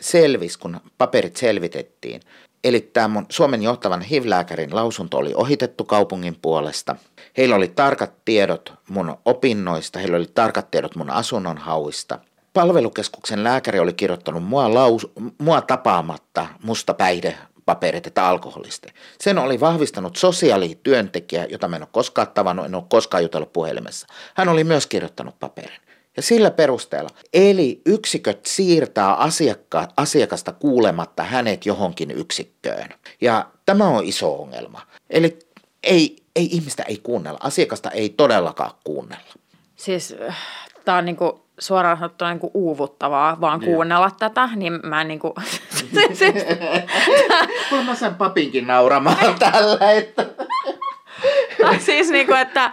Selvis, 0.00 0.56
kun 0.56 0.80
paperit 0.98 1.36
selvitettiin. 1.36 2.20
Eli 2.64 2.80
tämä 2.80 3.08
mun 3.08 3.26
Suomen 3.28 3.62
johtavan 3.62 4.02
HIV-lääkärin 4.02 4.74
lausunto 4.74 5.18
oli 5.18 5.34
ohitettu 5.34 5.84
kaupungin 5.84 6.38
puolesta. 6.42 6.96
Heillä 7.36 7.56
oli 7.56 7.68
tarkat 7.68 8.12
tiedot 8.24 8.72
mun 8.88 9.16
opinnoista, 9.24 9.98
heillä 9.98 10.16
oli 10.16 10.26
tarkat 10.34 10.70
tiedot 10.70 10.96
mun 10.96 11.10
asunnon 11.10 11.58
hauista. 11.58 12.18
Palvelukeskuksen 12.52 13.44
lääkäri 13.44 13.78
oli 13.78 13.92
kirjoittanut 13.92 14.44
mua, 14.44 14.74
laus, 14.74 15.12
mua 15.38 15.60
tapaamatta 15.60 16.46
musta 16.62 16.94
päihde 16.94 17.38
paperit, 17.66 18.06
että 18.06 18.26
alkoholisti. 18.26 18.88
Sen 19.20 19.38
oli 19.38 19.60
vahvistanut 19.60 20.16
sosiaalityöntekijä, 20.16 21.44
jota 21.44 21.68
mä 21.68 21.76
en 21.76 21.82
ole 21.82 21.88
koskaan 21.92 22.28
tavannut, 22.34 22.66
en 22.66 22.74
ole 22.74 22.84
koskaan 22.88 23.22
jutellut 23.22 23.52
puhelimessa. 23.52 24.06
Hän 24.34 24.48
oli 24.48 24.64
myös 24.64 24.86
kirjoittanut 24.86 25.38
paperin. 25.40 25.80
Ja 26.16 26.22
sillä 26.22 26.50
perusteella. 26.50 27.10
Eli 27.32 27.80
yksiköt 27.86 28.46
siirtää 28.46 29.14
asiakka- 29.14 29.88
asiakasta 29.96 30.52
kuulematta 30.52 31.22
hänet 31.22 31.66
johonkin 31.66 32.10
yksikköön. 32.10 32.88
Ja 33.20 33.46
tämä 33.66 33.88
on 33.88 34.04
iso 34.04 34.42
ongelma. 34.42 34.80
Eli 35.10 35.38
ei, 35.82 36.16
ei 36.36 36.48
ihmistä 36.52 36.82
ei 36.82 37.00
kuunnella, 37.02 37.38
asiakasta 37.42 37.90
ei 37.90 38.08
todellakaan 38.08 38.70
kuunnella. 38.84 39.32
Siis 39.76 40.14
äh, 40.28 40.36
tämä 40.84 40.98
on 40.98 41.04
niinku 41.04 41.46
suoraan 41.58 41.98
sanottuna 41.98 42.30
niin 42.30 42.40
kuin 42.40 42.50
uuvuttavaa 42.54 43.40
vaan 43.40 43.62
yeah. 43.62 43.74
kuunnella 43.74 44.10
tätä, 44.18 44.48
niin 44.56 44.80
mä 44.82 45.00
en 45.00 45.08
niin. 45.08 45.20
Kyllä 47.70 47.84
mä 47.84 47.94
sen 47.94 48.14
papinkin 48.14 48.66
nauramaan 48.66 49.38
tällä, 49.38 49.92
että... 49.92 50.26
siis 51.86 52.10
niin 52.10 52.26
kuin, 52.26 52.38
että... 52.38 52.64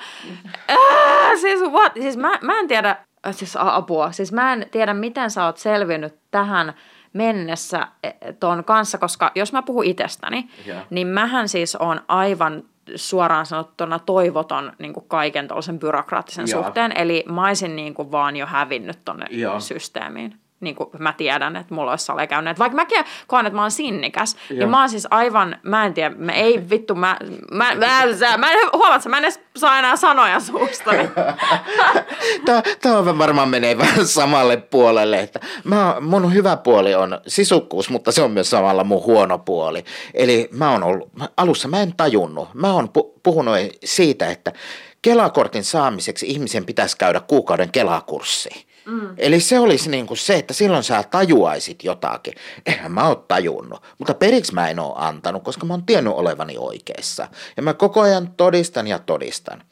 Äh, 0.72 1.40
siis, 1.42 1.62
what? 1.62 1.94
siis 1.94 2.18
mä, 2.18 2.40
mä 2.42 2.60
en 2.60 2.68
tiedä, 2.68 3.06
siis 3.32 3.58
apua, 3.60 4.12
siis 4.12 4.32
mä 4.32 4.54
en 4.54 4.66
tiedä, 4.72 4.94
miten 4.94 5.32
sä 5.32 5.46
oot 5.46 5.58
selvinnyt 5.58 6.16
tähän 6.32 6.74
mennessä 7.14 7.88
e, 8.04 8.10
ton 8.40 8.64
kanssa, 8.64 8.98
koska 8.98 9.32
jos 9.36 9.54
mä 9.54 9.62
puhun 9.62 9.86
itsestäni, 9.86 10.50
yeah. 10.68 10.86
niin 10.90 11.08
mähän 11.08 11.50
siis 11.50 11.76
on 11.76 12.02
aivan 12.08 12.64
suoraan 12.96 13.46
sanottuna 13.46 14.00
toivoton 14.00 14.74
niin 14.80 14.94
kuin 14.94 15.06
kaiken 15.08 15.48
tuollaisen 15.48 15.80
byrokraattisen 15.80 16.46
Joo. 16.50 16.64
suhteen. 16.64 16.98
Eli 16.98 17.24
mä 17.32 17.48
olisin 17.48 17.76
niin 17.76 17.94
kuin 17.94 18.12
vaan 18.12 18.36
jo 18.36 18.46
hävinnyt 18.46 19.00
tonne 19.06 19.26
Joo. 19.30 19.60
systeemiin 19.60 20.40
niin 20.60 20.76
kuin 20.76 20.90
mä 21.00 21.14
tiedän, 21.14 21.56
että 21.56 21.74
mulla 21.74 21.92
olisi 21.92 22.06
sale 22.06 22.28
käynyt. 22.28 22.60
Vaikka 22.60 22.76
mäkin 22.76 23.06
koen, 23.28 23.46
että 23.46 23.56
mä 23.56 23.62
oon 23.62 23.72
sinnikäs, 23.72 24.36
niin 24.36 24.44
Joo. 24.50 24.60
niin 24.60 24.70
mä 24.70 24.80
oon 24.80 24.90
siis 24.90 25.08
aivan, 25.12 25.58
mä 25.64 25.86
en 25.86 25.94
tiedä, 25.94 26.16
mä 26.18 26.32
ei 26.32 26.70
vittu, 26.70 26.96
mä, 26.96 27.18
mä, 27.52 27.76
mä, 27.76 27.76
mä, 27.76 28.38
mä 28.38 28.52
en, 28.52 28.60
huomaat, 28.74 29.06
mä 29.06 29.18
en 29.18 29.24
edes 29.24 29.40
saa 29.58 29.80
enää 29.80 29.96
sanoja 29.96 30.40
suusta. 30.40 30.92
tämä, 32.46 32.62
tämä 32.82 33.18
varmaan 33.18 33.50
menee 33.50 33.78
vähän 33.78 34.08
samalle 34.08 34.58
puolelle, 34.58 35.20
että 35.20 35.40
mä, 35.64 35.96
mun 36.02 36.34
hyvä 36.34 36.58
puoli 36.58 36.96
on 36.96 37.22
sisukkuus, 37.28 37.90
mutta 37.90 38.12
se 38.12 38.22
on 38.22 38.32
myös 38.32 38.50
samalla 38.50 38.84
mun 38.84 39.04
huono 39.04 39.38
puoli. 39.38 39.84
Eli 40.14 40.50
mä 40.52 40.72
oon 40.72 40.84
ollut, 40.84 41.10
alussa 41.38 41.68
mä 41.68 41.82
en 41.82 41.94
tajunnut, 41.98 42.50
mä 42.54 42.74
oon 42.74 42.90
puhunut 43.24 43.56
siitä, 43.84 44.28
että 44.28 44.54
Kelakortin 45.02 45.64
saamiseksi 45.64 46.28
ihmisen 46.28 46.66
pitäisi 46.66 46.98
käydä 46.98 47.20
kuukauden 47.20 47.72
Kelakurssi. 47.72 48.50
Mm. 48.86 49.10
Eli 49.18 49.40
se 49.40 49.60
olisi 49.60 49.90
niin 49.90 50.08
kuin 50.08 50.18
se, 50.18 50.36
että 50.36 50.54
silloin 50.54 50.84
sä 50.84 51.04
tajuaisit 51.04 51.84
jotakin. 51.84 52.34
Eihän 52.66 52.92
mä 52.92 53.08
oon 53.08 53.26
tajunnut, 53.28 53.84
mutta 53.98 54.14
periksi 54.14 54.54
mä 54.54 54.70
en 54.70 54.80
oo 54.80 54.96
antanut, 54.98 55.44
koska 55.44 55.66
mä 55.66 55.74
oon 55.74 55.86
tiennyt 55.86 56.14
olevani 56.14 56.58
oikeassa. 56.58 57.28
Ja 57.58 57.64
mä 57.64 57.74
koko 57.74 58.02
ajan 58.02 58.34
todistan 58.38 58.88
ja 58.88 59.00
todistan. 59.00 59.64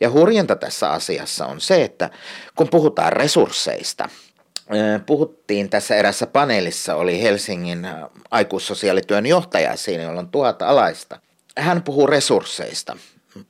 Ja 0.00 0.10
hurjinta 0.10 0.56
tässä 0.56 0.90
asiassa 0.90 1.46
on 1.46 1.60
se, 1.60 1.84
että 1.84 2.10
kun 2.56 2.68
puhutaan 2.70 3.12
resursseista, 3.12 4.08
puhuttiin 5.06 5.70
tässä 5.70 5.96
erässä 5.96 6.26
paneelissa, 6.26 6.94
oli 6.94 7.22
Helsingin 7.22 7.88
aikuissosiaalityön 8.30 9.26
johtaja 9.26 9.76
siinä, 9.76 10.02
jolla 10.02 10.20
on 10.20 10.28
tuhat 10.28 10.62
alaista. 10.62 11.20
Hän 11.58 11.82
puhuu 11.82 12.06
resursseista 12.06 12.96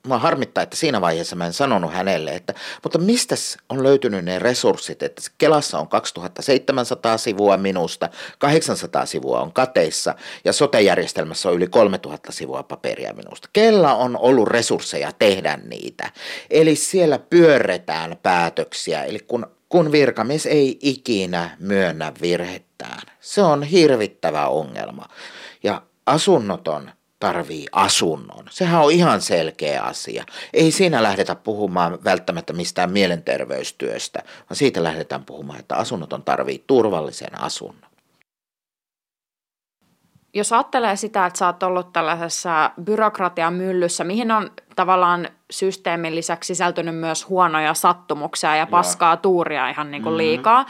Mä 0.06 0.18
harmittaa, 0.18 0.62
että 0.62 0.76
siinä 0.76 1.00
vaiheessa 1.00 1.36
mä 1.36 1.46
en 1.46 1.52
sanonut 1.52 1.92
hänelle, 1.92 2.30
että 2.30 2.54
mutta 2.82 2.98
mistä 2.98 3.34
on 3.68 3.82
löytynyt 3.82 4.24
ne 4.24 4.38
resurssit, 4.38 5.02
että 5.02 5.22
Kelassa 5.38 5.78
on 5.78 5.88
2700 5.88 7.18
sivua 7.18 7.56
minusta, 7.56 8.08
800 8.38 9.06
sivua 9.06 9.40
on 9.40 9.52
kateissa 9.52 10.14
ja 10.44 10.52
sotejärjestelmässä 10.52 11.48
on 11.48 11.54
yli 11.54 11.66
3000 11.66 12.32
sivua 12.32 12.62
paperia 12.62 13.12
minusta. 13.12 13.48
Kella 13.52 13.94
on 13.94 14.16
ollut 14.16 14.48
resursseja 14.48 15.12
tehdä 15.18 15.58
niitä. 15.64 16.10
Eli 16.50 16.76
siellä 16.76 17.18
pyörretään 17.18 18.16
päätöksiä, 18.22 19.04
eli 19.04 19.18
kun, 19.18 19.46
kun 19.68 19.92
virkamies 19.92 20.46
ei 20.46 20.78
ikinä 20.82 21.56
myönnä 21.60 22.12
virhettään. 22.20 23.02
Se 23.20 23.42
on 23.42 23.62
hirvittävä 23.62 24.48
ongelma. 24.48 25.08
Ja 25.62 25.82
asunnoton 26.06 26.90
tarvii 27.20 27.66
asunnon. 27.72 28.44
Sehän 28.50 28.84
on 28.84 28.92
ihan 28.92 29.20
selkeä 29.20 29.82
asia. 29.82 30.24
Ei 30.52 30.70
siinä 30.70 31.02
lähdetä 31.02 31.34
puhumaan 31.34 31.98
välttämättä 32.04 32.52
mistään 32.52 32.92
mielenterveystyöstä, 32.92 34.22
vaan 34.26 34.56
siitä 34.56 34.82
lähdetään 34.82 35.24
puhumaan, 35.24 35.58
että 35.58 35.76
asunnoton 35.76 36.22
tarvii 36.22 36.64
turvallisen 36.66 37.40
asunnon. 37.40 37.90
Jos 40.34 40.52
ajattelee 40.52 40.96
sitä, 40.96 41.26
että 41.26 41.38
sä 41.38 41.46
oot 41.46 41.62
ollut 41.62 41.92
tällaisessa 41.92 42.70
byrokratian 42.84 43.54
myllyssä, 43.54 44.04
mihin 44.04 44.30
on 44.30 44.50
tavallaan 44.76 45.28
systeemin 45.50 46.14
lisäksi 46.14 46.46
sisältynyt 46.46 46.96
myös 46.96 47.28
huonoja 47.28 47.74
sattumuksia 47.74 48.56
ja 48.56 48.66
paskaa 48.66 49.12
ja. 49.12 49.16
tuuria 49.16 49.68
ihan 49.68 49.90
niin 49.90 50.02
kuin 50.02 50.12
mm-hmm. 50.12 50.66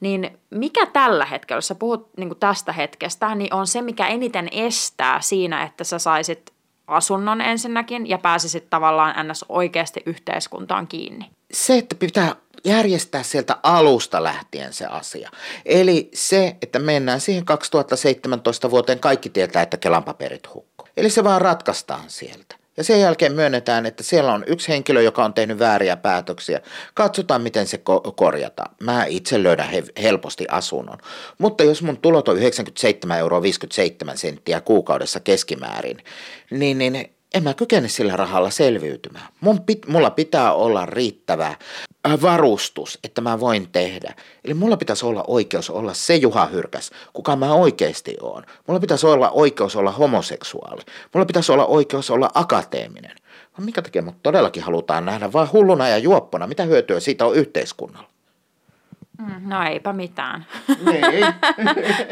Niin 0.00 0.38
mikä 0.50 0.86
tällä 0.86 1.24
hetkellä, 1.24 1.58
jos 1.58 1.68
sä 1.68 1.74
puhut 1.74 2.10
niin 2.16 2.28
kuin 2.28 2.38
tästä 2.38 2.72
hetkestä, 2.72 3.34
niin 3.34 3.54
on 3.54 3.66
se, 3.66 3.82
mikä 3.82 4.06
eniten 4.06 4.48
estää 4.52 5.20
siinä, 5.20 5.62
että 5.62 5.84
sä 5.84 5.98
saisit 5.98 6.52
asunnon 6.86 7.40
ensinnäkin 7.40 8.08
ja 8.08 8.18
pääsisit 8.18 8.70
tavallaan 8.70 9.28
ns. 9.28 9.44
oikeasti 9.48 10.02
yhteiskuntaan 10.06 10.86
kiinni? 10.86 11.30
Se, 11.52 11.78
että 11.78 11.94
pitää 11.94 12.36
järjestää 12.64 13.22
sieltä 13.22 13.56
alusta 13.62 14.22
lähtien 14.22 14.72
se 14.72 14.86
asia. 14.86 15.30
Eli 15.64 16.10
se, 16.14 16.56
että 16.62 16.78
mennään 16.78 17.20
siihen 17.20 17.44
2017 17.44 18.70
vuoteen, 18.70 18.98
kaikki 18.98 19.28
tietää, 19.28 19.62
että 19.62 19.76
Kelan 19.76 20.04
paperit. 20.04 20.48
Eli 20.96 21.10
se 21.10 21.24
vaan 21.24 21.40
ratkaistaan 21.40 22.04
sieltä. 22.06 22.56
Ja 22.78 22.84
sen 22.84 23.00
jälkeen 23.00 23.32
myönnetään, 23.32 23.86
että 23.86 24.02
siellä 24.02 24.32
on 24.32 24.44
yksi 24.46 24.68
henkilö, 24.68 25.02
joka 25.02 25.24
on 25.24 25.34
tehnyt 25.34 25.58
vääriä 25.58 25.96
päätöksiä. 25.96 26.60
Katsotaan, 26.94 27.42
miten 27.42 27.66
se 27.66 27.76
ko- 27.76 28.12
korjataan. 28.16 28.74
Mä 28.80 29.04
itse 29.04 29.42
löydän 29.42 29.70
he- 29.70 30.02
helposti 30.02 30.46
asunnon. 30.50 30.98
Mutta 31.38 31.64
jos 31.64 31.82
mun 31.82 31.96
tulot 31.96 32.28
on 32.28 32.36
97 32.36 33.18
euroa 33.18 33.42
57 33.42 34.18
senttiä 34.18 34.60
kuukaudessa 34.60 35.20
keskimäärin, 35.20 35.98
niin, 36.50 36.78
niin 36.78 37.17
en 37.34 37.42
mä 37.42 37.54
kykene 37.54 37.88
sillä 37.88 38.16
rahalla 38.16 38.50
selviytymään. 38.50 39.28
Mun 39.40 39.60
pit, 39.60 39.86
mulla 39.86 40.10
pitää 40.10 40.52
olla 40.52 40.86
riittävä 40.86 41.46
äh, 41.46 42.22
varustus, 42.22 42.98
että 43.04 43.20
mä 43.20 43.40
voin 43.40 43.68
tehdä. 43.72 44.14
Eli 44.44 44.54
mulla 44.54 44.76
pitäisi 44.76 45.06
olla 45.06 45.24
oikeus 45.26 45.70
olla 45.70 45.94
se 45.94 46.16
Juha 46.16 46.46
Hyrkäs, 46.46 46.90
kuka 47.12 47.36
mä 47.36 47.54
oikeasti 47.54 48.16
oon. 48.20 48.44
Mulla 48.66 48.80
pitäisi 48.80 49.06
olla 49.06 49.30
oikeus 49.30 49.76
olla 49.76 49.90
homoseksuaali. 49.92 50.82
Mulla 51.14 51.26
pitäisi 51.26 51.52
olla 51.52 51.66
oikeus 51.66 52.10
olla 52.10 52.30
akateeminen. 52.34 53.16
No 53.58 53.64
mikä 53.64 53.82
takia 53.82 54.02
mut 54.02 54.22
todellakin 54.22 54.62
halutaan 54.62 55.04
nähdä 55.04 55.32
vaan 55.32 55.52
hulluna 55.52 55.88
ja 55.88 55.98
juoppona? 55.98 56.46
Mitä 56.46 56.62
hyötyä 56.62 57.00
siitä 57.00 57.26
on 57.26 57.34
yhteiskunnalla? 57.34 58.17
Mm, 59.18 59.48
no 59.48 59.62
eipä 59.64 59.92
mitään. 59.92 60.46
Niin. 60.84 61.26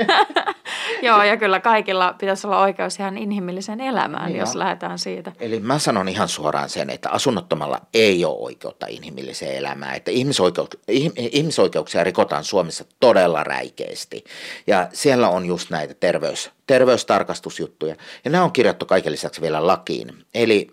Joo, 1.03 1.23
ja 1.23 1.37
kyllä 1.37 1.61
kaikilla 1.61 2.15
pitäisi 2.19 2.47
olla 2.47 2.61
oikeus 2.61 2.99
ihan 2.99 3.19
inhimilliseen 3.19 3.81
elämään, 3.81 4.27
Niin 4.27 4.39
jos 4.39 4.51
on. 4.53 4.59
lähdetään 4.59 4.99
siitä. 4.99 5.33
Eli 5.41 5.61
mä 5.61 5.79
sanon 5.79 6.09
ihan 6.09 6.29
suoraan 6.29 6.69
sen, 6.69 6.91
että 6.91 7.11
asunnottomalla 7.11 7.81
ei 7.95 8.25
ole 8.25 8.37
oikeutta 8.39 8.87
inhimilliseen 8.89 9.57
elämään. 9.57 9.97
Että 9.97 10.11
ihmisoikeuk- 10.11 10.79
ih- 10.93 11.13
ihmisoikeuksia 11.17 12.05
rikotaan 12.05 12.45
Suomessa 12.45 12.85
todella 13.01 13.45
räikeästi. 13.45 14.25
Ja 14.67 14.89
siellä 14.93 15.29
on 15.29 15.47
just 15.47 15.71
näitä 15.71 15.95
terveys, 15.95 16.51
terveystarkastusjuttuja. 16.67 17.97
Ja 18.25 18.31
nämä 18.31 18.45
on 18.45 18.53
kirjattu 18.53 18.87
kaiken 18.87 19.13
lisäksi 19.13 19.41
vielä 19.41 19.67
lakiin. 19.67 20.25
Eli 20.35 20.71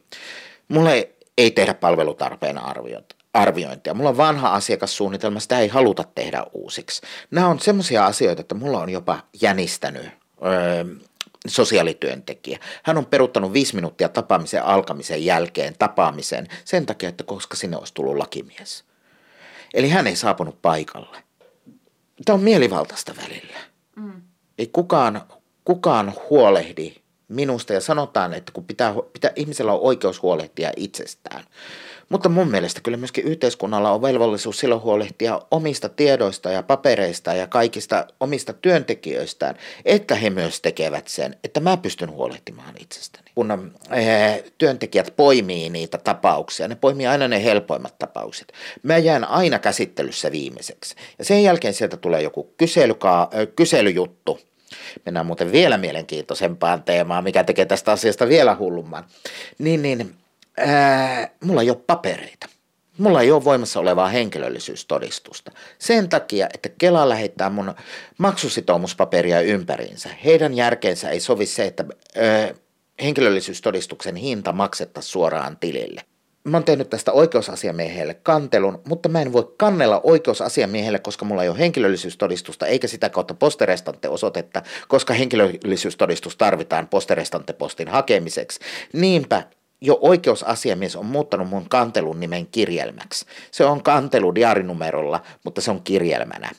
mulle 0.68 1.10
ei 1.38 1.52
tehdä 1.52 1.74
palvelutarpeen 1.74 2.58
arviota 2.58 3.16
arviointia. 3.34 3.94
Mulla 3.94 4.10
on 4.10 4.18
vanha 4.18 4.54
asiakassuunnitelma, 4.54 5.40
sitä 5.40 5.60
ei 5.60 5.68
haluta 5.68 6.04
tehdä 6.16 6.46
uusiksi. 6.54 7.02
Nämä 7.32 7.48
on 7.48 7.60
semmoisia 7.60 8.06
asioita, 8.06 8.42
että 8.42 8.56
mulla 8.56 8.80
on 8.80 8.90
jopa 8.90 9.20
jänistänyt 9.42 10.06
öö, 10.46 10.86
sosiaalityöntekijä. 11.48 12.60
Hän 12.84 12.98
on 12.98 13.06
peruttanut 13.06 13.54
viisi 13.54 13.76
minuuttia 13.76 14.10
tapaamisen 14.10 14.64
alkamisen 14.64 15.26
jälkeen 15.26 15.76
tapaamisen 15.80 16.48
sen 16.66 16.86
takia, 16.86 17.10
että 17.10 17.24
koska 17.24 17.56
sinne 17.56 17.78
olisi 17.78 17.94
tullut 17.94 18.18
lakimies. 18.18 18.84
Eli 19.74 19.90
hän 19.90 20.08
ei 20.08 20.16
saapunut 20.16 20.62
paikalle. 20.62 21.24
Tämä 22.26 22.34
on 22.34 22.44
mielivaltaista 22.44 23.14
välillä. 23.18 23.58
Mm. 23.96 24.22
Ei 24.58 24.70
kukaan, 24.74 25.22
kukaan 25.66 26.14
huolehdi 26.30 26.96
minusta 27.28 27.74
ja 27.74 27.82
sanotaan, 27.82 28.34
että 28.34 28.52
kun 28.52 28.66
pitää, 28.66 28.94
pitää, 29.14 29.32
ihmisellä 29.36 29.74
on 29.74 29.82
oikeus 29.82 30.22
huolehtia 30.22 30.72
itsestään. 30.76 31.44
Mutta 32.14 32.30
mun 32.30 32.48
mielestä 32.48 32.82
kyllä 32.82 32.98
myöskin 32.98 33.26
yhteiskunnalla 33.26 33.92
on 33.92 34.02
velvollisuus 34.02 34.60
silloin 34.60 34.82
huolehtia 34.82 35.42
omista 35.52 35.90
tiedoista 35.90 36.52
ja 36.52 36.64
papereista 36.64 37.34
ja 37.34 37.48
kaikista 37.48 38.08
omista 38.20 38.54
työntekijöistään, 38.54 39.56
että 39.86 40.16
he 40.16 40.30
myös 40.30 40.62
tekevät 40.62 41.08
sen, 41.08 41.36
että 41.44 41.60
mä 41.60 41.78
pystyn 41.78 42.12
huolehtimaan 42.12 42.74
itsestäni. 42.80 43.32
Kun 43.36 43.52
ää, 43.52 44.38
työntekijät 44.58 45.14
poimii 45.16 45.70
niitä 45.70 45.98
tapauksia, 45.98 46.68
ne 46.68 46.76
poimii 46.76 47.08
aina 47.08 47.28
ne 47.28 47.44
helpoimmat 47.44 47.96
tapaukset. 48.00 48.54
Mä 48.84 48.98
jään 48.98 49.24
aina 49.24 49.60
käsittelyssä 49.60 50.32
viimeiseksi. 50.32 50.96
Ja 51.20 51.26
sen 51.26 51.44
jälkeen 51.44 51.74
sieltä 51.74 51.98
tulee 51.98 52.22
joku 52.22 52.54
kyselyka- 52.58 53.30
ö, 53.38 53.46
kyselyjuttu, 53.46 54.40
mennään 55.06 55.26
muuten 55.26 55.52
vielä 55.52 55.78
mielenkiintoisempaan 55.78 56.84
teemaan, 56.84 57.24
mikä 57.24 57.44
tekee 57.44 57.66
tästä 57.66 57.92
asiasta 57.92 58.28
vielä 58.28 58.56
hullumman, 58.56 59.04
niin, 59.60 59.82
niin 59.82 60.16
mulla 61.44 61.62
ei 61.62 61.70
ole 61.70 61.84
papereita. 61.88 62.48
Mulla 62.98 63.22
ei 63.22 63.32
ole 63.32 63.44
voimassa 63.44 63.80
olevaa 63.80 64.08
henkilöllisyystodistusta. 64.08 65.52
Sen 65.80 66.10
takia, 66.10 66.48
että 66.54 66.70
Kela 66.70 67.10
lähettää 67.10 67.50
mun 67.50 67.74
maksusitoumuspaperia 68.18 69.42
ympäriinsä. 69.42 70.10
Heidän 70.26 70.54
järkeensä 70.54 71.10
ei 71.10 71.20
sovi 71.20 71.46
se, 71.46 71.66
että 71.66 71.86
ää, 72.16 72.54
henkilöllisyystodistuksen 73.04 74.16
hinta 74.16 74.52
maksettaisiin 74.52 75.12
suoraan 75.12 75.58
tilille. 75.58 76.02
Mä 76.44 76.58
oon 76.58 76.64
tehnyt 76.64 76.90
tästä 76.90 77.12
oikeusasiamiehelle 77.12 78.14
kantelun, 78.14 78.82
mutta 78.88 79.10
mä 79.10 79.22
en 79.22 79.34
voi 79.34 79.54
kannella 79.58 80.02
oikeusasiamiehelle, 80.04 81.00
koska 81.00 81.26
mulla 81.26 81.44
ei 81.44 81.50
ole 81.50 81.60
henkilöllisyystodistusta 81.60 82.68
eikä 82.68 82.88
sitä 82.88 83.10
kautta 83.10 83.34
posterestante 83.34 84.10
osoitetta, 84.10 84.62
koska 84.88 85.14
henkilöllisyystodistus 85.14 86.38
tarvitaan 86.38 86.88
posterestante 86.88 87.54
postin 87.54 87.88
hakemiseksi. 87.88 88.60
Niinpä 88.94 89.44
jo 89.84 89.98
oikeusasiamies 90.02 90.96
on 90.96 91.06
muuttanut 91.06 91.50
mun 91.50 91.70
kantelun 91.70 92.20
nimen 92.20 92.48
kirjelmäksi. 92.48 93.26
Se 93.52 93.66
on 93.66 93.84
kantelu 93.84 94.36
diarinumerolla, 94.36 95.22
mutta 95.44 95.62
se 95.62 95.72
on 95.72 95.82
kirjelmänä. 95.84 96.50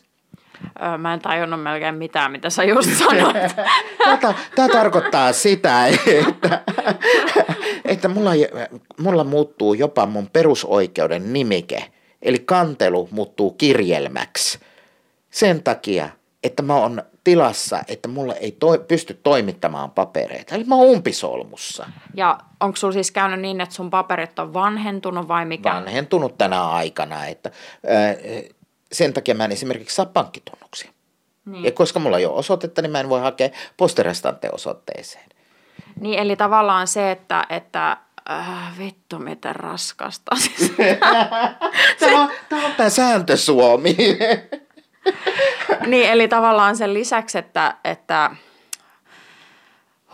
Öö, 0.82 0.98
mä 0.98 1.14
en 1.14 1.20
tajunnut 1.20 1.62
melkein 1.62 1.94
mitään, 1.94 2.32
mitä 2.32 2.50
sä 2.50 2.64
just 2.64 2.90
sanoit. 2.98 3.36
Tämä, 4.20 4.34
tämä 4.54 4.68
tarkoittaa 4.68 5.32
sitä, 5.32 5.86
että, 5.86 6.62
että 7.84 8.08
mulla, 8.08 8.30
mulla 8.98 9.24
muuttuu 9.24 9.74
jopa 9.74 10.06
mun 10.06 10.30
perusoikeuden 10.32 11.32
nimike, 11.32 11.84
eli 12.22 12.38
kantelu 12.38 13.08
muuttuu 13.10 13.50
kirjelmäksi 13.50 14.58
sen 15.30 15.62
takia, 15.62 16.08
että 16.44 16.62
mä 16.62 16.74
oon 16.74 17.02
tilassa, 17.24 17.82
että 17.88 18.08
mulla 18.08 18.34
ei 18.34 18.52
toi, 18.52 18.78
pysty 18.78 19.20
toimittamaan 19.22 19.90
papereita. 19.90 20.54
Eli 20.54 20.64
mä 20.64 20.74
oon 20.74 20.86
umpisolmussa. 20.86 21.86
Ja 22.14 22.38
onko 22.60 22.76
sulla 22.76 22.92
siis 22.92 23.10
käynyt 23.10 23.40
niin, 23.40 23.60
että 23.60 23.74
sun 23.74 23.90
paperit 23.90 24.38
on 24.38 24.54
vanhentunut 24.54 25.28
vai 25.28 25.44
mikä? 25.44 25.74
Vanhentunut 25.74 26.38
tänä 26.38 26.68
aikana, 26.68 27.26
että 27.26 27.50
ää, 27.86 28.14
sen 28.92 29.12
takia 29.12 29.34
mä 29.34 29.44
en 29.44 29.52
esimerkiksi 29.52 29.96
saa 29.96 30.06
pankkitunnuksia. 30.06 30.90
Niin. 31.44 31.64
Ja 31.64 31.72
koska 31.72 32.00
mulla 32.00 32.18
ei 32.18 32.26
ole 32.26 32.38
osoitetta, 32.38 32.82
niin 32.82 32.92
mä 32.92 33.00
en 33.00 33.08
voi 33.08 33.20
hakea 33.20 33.48
posterestante 33.76 34.48
osoitteeseen. 34.52 35.28
Niin, 36.00 36.18
eli 36.18 36.36
tavallaan 36.36 36.86
se, 36.86 37.10
että, 37.10 37.46
että 37.48 37.96
äh, 38.30 38.78
vittu 38.78 39.18
miten 39.18 39.56
raskasta. 39.56 40.36
Tämä, 42.00 42.22
on, 42.22 42.30
tämä 42.48 42.66
on 42.66 42.72
tämä 42.76 42.88
sääntö 42.88 43.36
Suomi. 43.36 43.96
niin, 45.86 46.10
eli 46.10 46.28
tavallaan 46.28 46.76
sen 46.76 46.94
lisäksi, 46.94 47.38
että, 47.38 47.76
että 47.84 48.30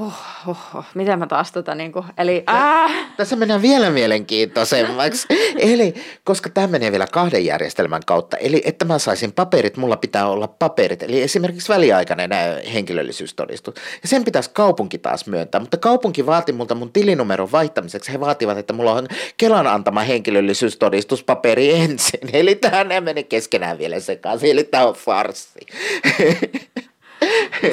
Huh, 0.01 0.13
huh, 0.47 0.57
huh. 0.75 0.85
Miten 0.95 1.19
mä 1.19 1.27
taas 1.27 1.53
tota 1.53 1.75
niinku, 1.75 2.05
eli 2.19 2.45
äh. 2.51 2.93
Tässä 3.17 3.37
mennään 3.37 3.63
vielä 3.63 3.91
mielenkiintoisemmaksi. 3.91 5.27
eli, 5.73 5.95
koska 6.25 6.51
tämä 6.51 6.67
menee 6.67 6.91
vielä 6.93 7.07
kahden 7.07 7.45
järjestelmän 7.45 8.03
kautta, 8.07 8.37
eli 8.37 8.63
että 8.65 8.85
mä 8.85 8.99
saisin 8.99 9.33
paperit, 9.33 9.77
mulla 9.77 9.97
pitää 9.97 10.29
olla 10.29 10.49
paperit, 10.49 11.03
eli 11.03 11.23
esimerkiksi 11.23 11.69
väliaikainen 11.69 12.31
henkilöllisyystodistus. 12.73 13.75
Ja 14.03 14.09
sen 14.09 14.25
pitäisi 14.25 14.51
kaupunki 14.53 14.99
taas 14.99 15.27
myöntää, 15.27 15.61
mutta 15.61 15.77
kaupunki 15.77 16.27
vaati 16.27 16.53
multa 16.53 16.75
mun 16.75 16.93
tilinumeron 16.93 17.53
vaihtamiseksi. 17.53 18.13
He 18.13 18.21
vaativat, 18.21 18.59
että 18.59 18.73
mulla 18.73 18.93
on 18.93 19.09
Kelan 19.37 19.67
antama 19.67 20.01
henkilöllisyystodistuspaperi 20.01 21.75
ensin. 21.75 22.21
Eli 22.33 22.55
tämä 22.55 23.01
meni 23.01 23.25
keskenään 23.25 23.79
vielä 23.79 24.01
sekaisin, 24.01 24.51
eli 24.51 24.65
tämä 24.65 24.87
on 24.87 24.95
farsi. 24.95 25.49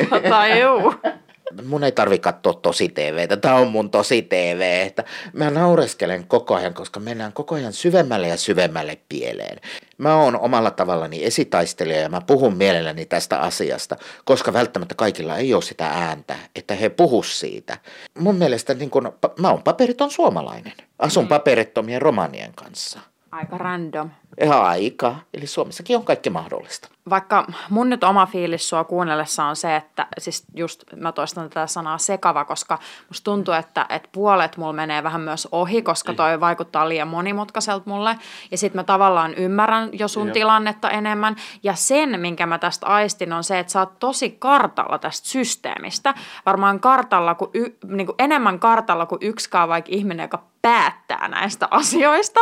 Tota, 0.09 0.47
juu 0.47 0.93
mun 1.65 1.83
ei 1.83 1.91
tarvi 1.91 2.19
katsoa 2.19 2.53
tosi 2.53 2.89
TVtä, 2.89 3.37
tämä 3.37 3.55
on 3.55 3.67
mun 3.67 3.89
tosi 3.89 4.21
TV, 4.21 4.83
että 4.87 5.03
mä 5.33 5.49
naureskelen 5.49 6.27
koko 6.27 6.55
ajan, 6.55 6.73
koska 6.73 6.99
mennään 6.99 7.33
koko 7.33 7.55
ajan 7.55 7.73
syvemmälle 7.73 8.27
ja 8.27 8.37
syvemmälle 8.37 8.97
pieleen. 9.09 9.59
Mä 9.97 10.15
oon 10.15 10.39
omalla 10.39 10.71
tavallani 10.71 11.25
esitaistelija 11.25 11.99
ja 11.99 12.09
mä 12.09 12.21
puhun 12.21 12.57
mielelläni 12.57 13.05
tästä 13.05 13.39
asiasta, 13.39 13.95
koska 14.25 14.53
välttämättä 14.53 14.95
kaikilla 14.95 15.37
ei 15.37 15.53
ole 15.53 15.61
sitä 15.61 15.87
ääntä, 15.87 16.35
että 16.55 16.75
he 16.75 16.89
puhu 16.89 17.23
siitä. 17.23 17.77
Mun 18.19 18.35
mielestä 18.35 18.73
niin 18.73 18.89
kun, 18.89 19.13
mä 19.39 19.49
oon 19.49 19.63
paperiton 19.63 20.11
suomalainen. 20.11 20.73
Asun 20.99 21.23
mm. 21.23 21.27
paperittomien 21.27 22.01
romanien 22.01 22.53
kanssa. 22.53 22.99
Aika 23.31 23.57
random. 23.57 24.09
Ja 24.41 24.61
aika. 24.61 25.15
Eli 25.33 25.47
Suomessakin 25.47 25.97
on 25.97 26.05
kaikki 26.05 26.29
mahdollista. 26.29 26.89
Vaikka 27.09 27.45
mun 27.69 27.89
nyt 27.89 28.03
oma 28.03 28.25
fiilis 28.25 28.69
sua 28.69 28.83
kuunnellessa 28.83 29.45
on 29.45 29.55
se, 29.55 29.75
että 29.75 30.07
siis 30.17 30.45
just 30.55 30.83
mä 30.95 31.11
toistan 31.11 31.49
tätä 31.49 31.67
sanaa 31.67 31.97
sekava, 31.97 32.45
koska 32.45 32.79
musta 33.09 33.23
tuntuu, 33.23 33.53
että, 33.53 33.85
että 33.89 34.09
puolet 34.11 34.57
mulla 34.57 34.73
menee 34.73 35.03
vähän 35.03 35.21
myös 35.21 35.47
ohi, 35.51 35.81
koska 35.81 36.13
toi 36.13 36.39
vaikuttaa 36.39 36.89
liian 36.89 37.07
monimutkaiselta 37.07 37.89
mulle. 37.89 38.17
Ja 38.51 38.57
sit 38.57 38.73
mä 38.73 38.83
tavallaan 38.83 39.33
ymmärrän 39.33 39.89
jo 39.93 40.07
sun 40.07 40.27
Joo. 40.27 40.33
tilannetta 40.33 40.89
enemmän. 40.89 41.35
Ja 41.63 41.73
sen, 41.73 42.19
minkä 42.19 42.45
mä 42.45 42.59
tästä 42.59 42.87
aistin, 42.87 43.33
on 43.33 43.43
se, 43.43 43.59
että 43.59 43.73
sä 43.73 43.79
oot 43.79 43.99
tosi 43.99 44.29
kartalla 44.29 44.97
tästä 44.99 45.27
systeemistä. 45.27 46.13
Varmaan 46.45 46.79
kartalla, 46.79 47.35
kuin 47.35 47.51
y, 47.53 47.65
niin 47.87 48.05
kuin 48.07 48.15
enemmän 48.19 48.59
kartalla 48.59 49.05
kuin 49.05 49.19
yksikään 49.21 49.69
vaikka 49.69 49.89
ihminen, 49.93 50.23
joka 50.23 50.43
päättää 50.61 51.27
näistä 51.27 51.67
asioista. 51.71 52.39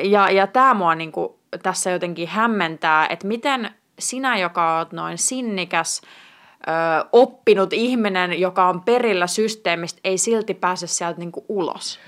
Ja, 0.00 0.30
ja 0.30 0.46
tämä 0.46 0.74
mua 0.74 0.94
niin 0.94 1.12
kuin 1.12 1.41
tässä 1.62 1.90
jotenkin 1.90 2.28
hämmentää, 2.28 3.06
että 3.08 3.26
miten 3.26 3.70
sinä, 3.98 4.38
joka 4.38 4.78
olet 4.78 4.92
noin 4.92 5.18
sinnikäs, 5.18 6.00
ö, 6.00 6.70
oppinut 7.12 7.72
ihminen, 7.72 8.40
joka 8.40 8.68
on 8.68 8.80
perillä 8.82 9.26
systeemistä, 9.26 10.00
ei 10.04 10.18
silti 10.18 10.54
pääse 10.54 10.86
sieltä 10.86 11.18
niin 11.18 11.32
kuin 11.32 11.46
ulos? 11.48 11.98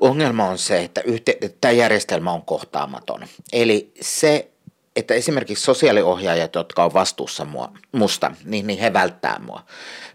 Ongelma 0.00 0.48
on 0.48 0.58
se, 0.58 0.82
että 0.84 1.00
yhte- 1.00 1.48
tämä 1.60 1.72
järjestelmä 1.72 2.32
on 2.32 2.42
kohtaamaton. 2.42 3.20
Eli 3.52 3.92
se, 4.00 4.50
että 4.96 5.14
esimerkiksi 5.14 5.64
sosiaaliohjaajat, 5.64 6.54
jotka 6.54 6.84
on 6.84 6.94
vastuussa 6.94 7.44
mua, 7.44 7.72
musta, 7.92 8.30
niin, 8.44 8.66
niin 8.66 8.78
he 8.78 8.92
välttää 8.92 9.38
mua. 9.38 9.64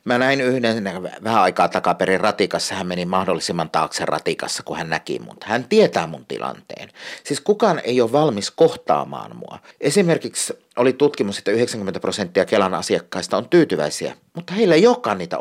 Mä 0.05 0.17
näin 0.17 0.41
yhden 0.41 0.83
vähän 1.23 1.41
aikaa 1.41 1.67
takaperin 1.67 2.19
ratikassa, 2.19 2.75
hän 2.75 2.87
meni 2.87 3.05
mahdollisimman 3.05 3.69
taakse 3.69 4.05
ratikassa, 4.05 4.63
kun 4.63 4.77
hän 4.77 4.89
näki 4.89 5.19
mut. 5.19 5.43
Hän 5.43 5.63
tietää 5.63 6.07
mun 6.07 6.25
tilanteen. 6.25 6.89
Siis 7.23 7.41
kukaan 7.41 7.81
ei 7.83 8.01
ole 8.01 8.11
valmis 8.11 8.51
kohtaamaan 8.51 9.35
mua. 9.35 9.59
Esimerkiksi 9.81 10.64
oli 10.75 10.93
tutkimus, 10.93 11.37
että 11.37 11.51
90 11.51 11.99
prosenttia 11.99 12.45
Kelan 12.45 12.73
asiakkaista 12.73 13.37
on 13.37 13.49
tyytyväisiä, 13.49 14.15
mutta 14.33 14.53
heillä 14.53 14.75
ei 14.75 14.87
olekaan 14.87 15.17
niitä 15.17 15.37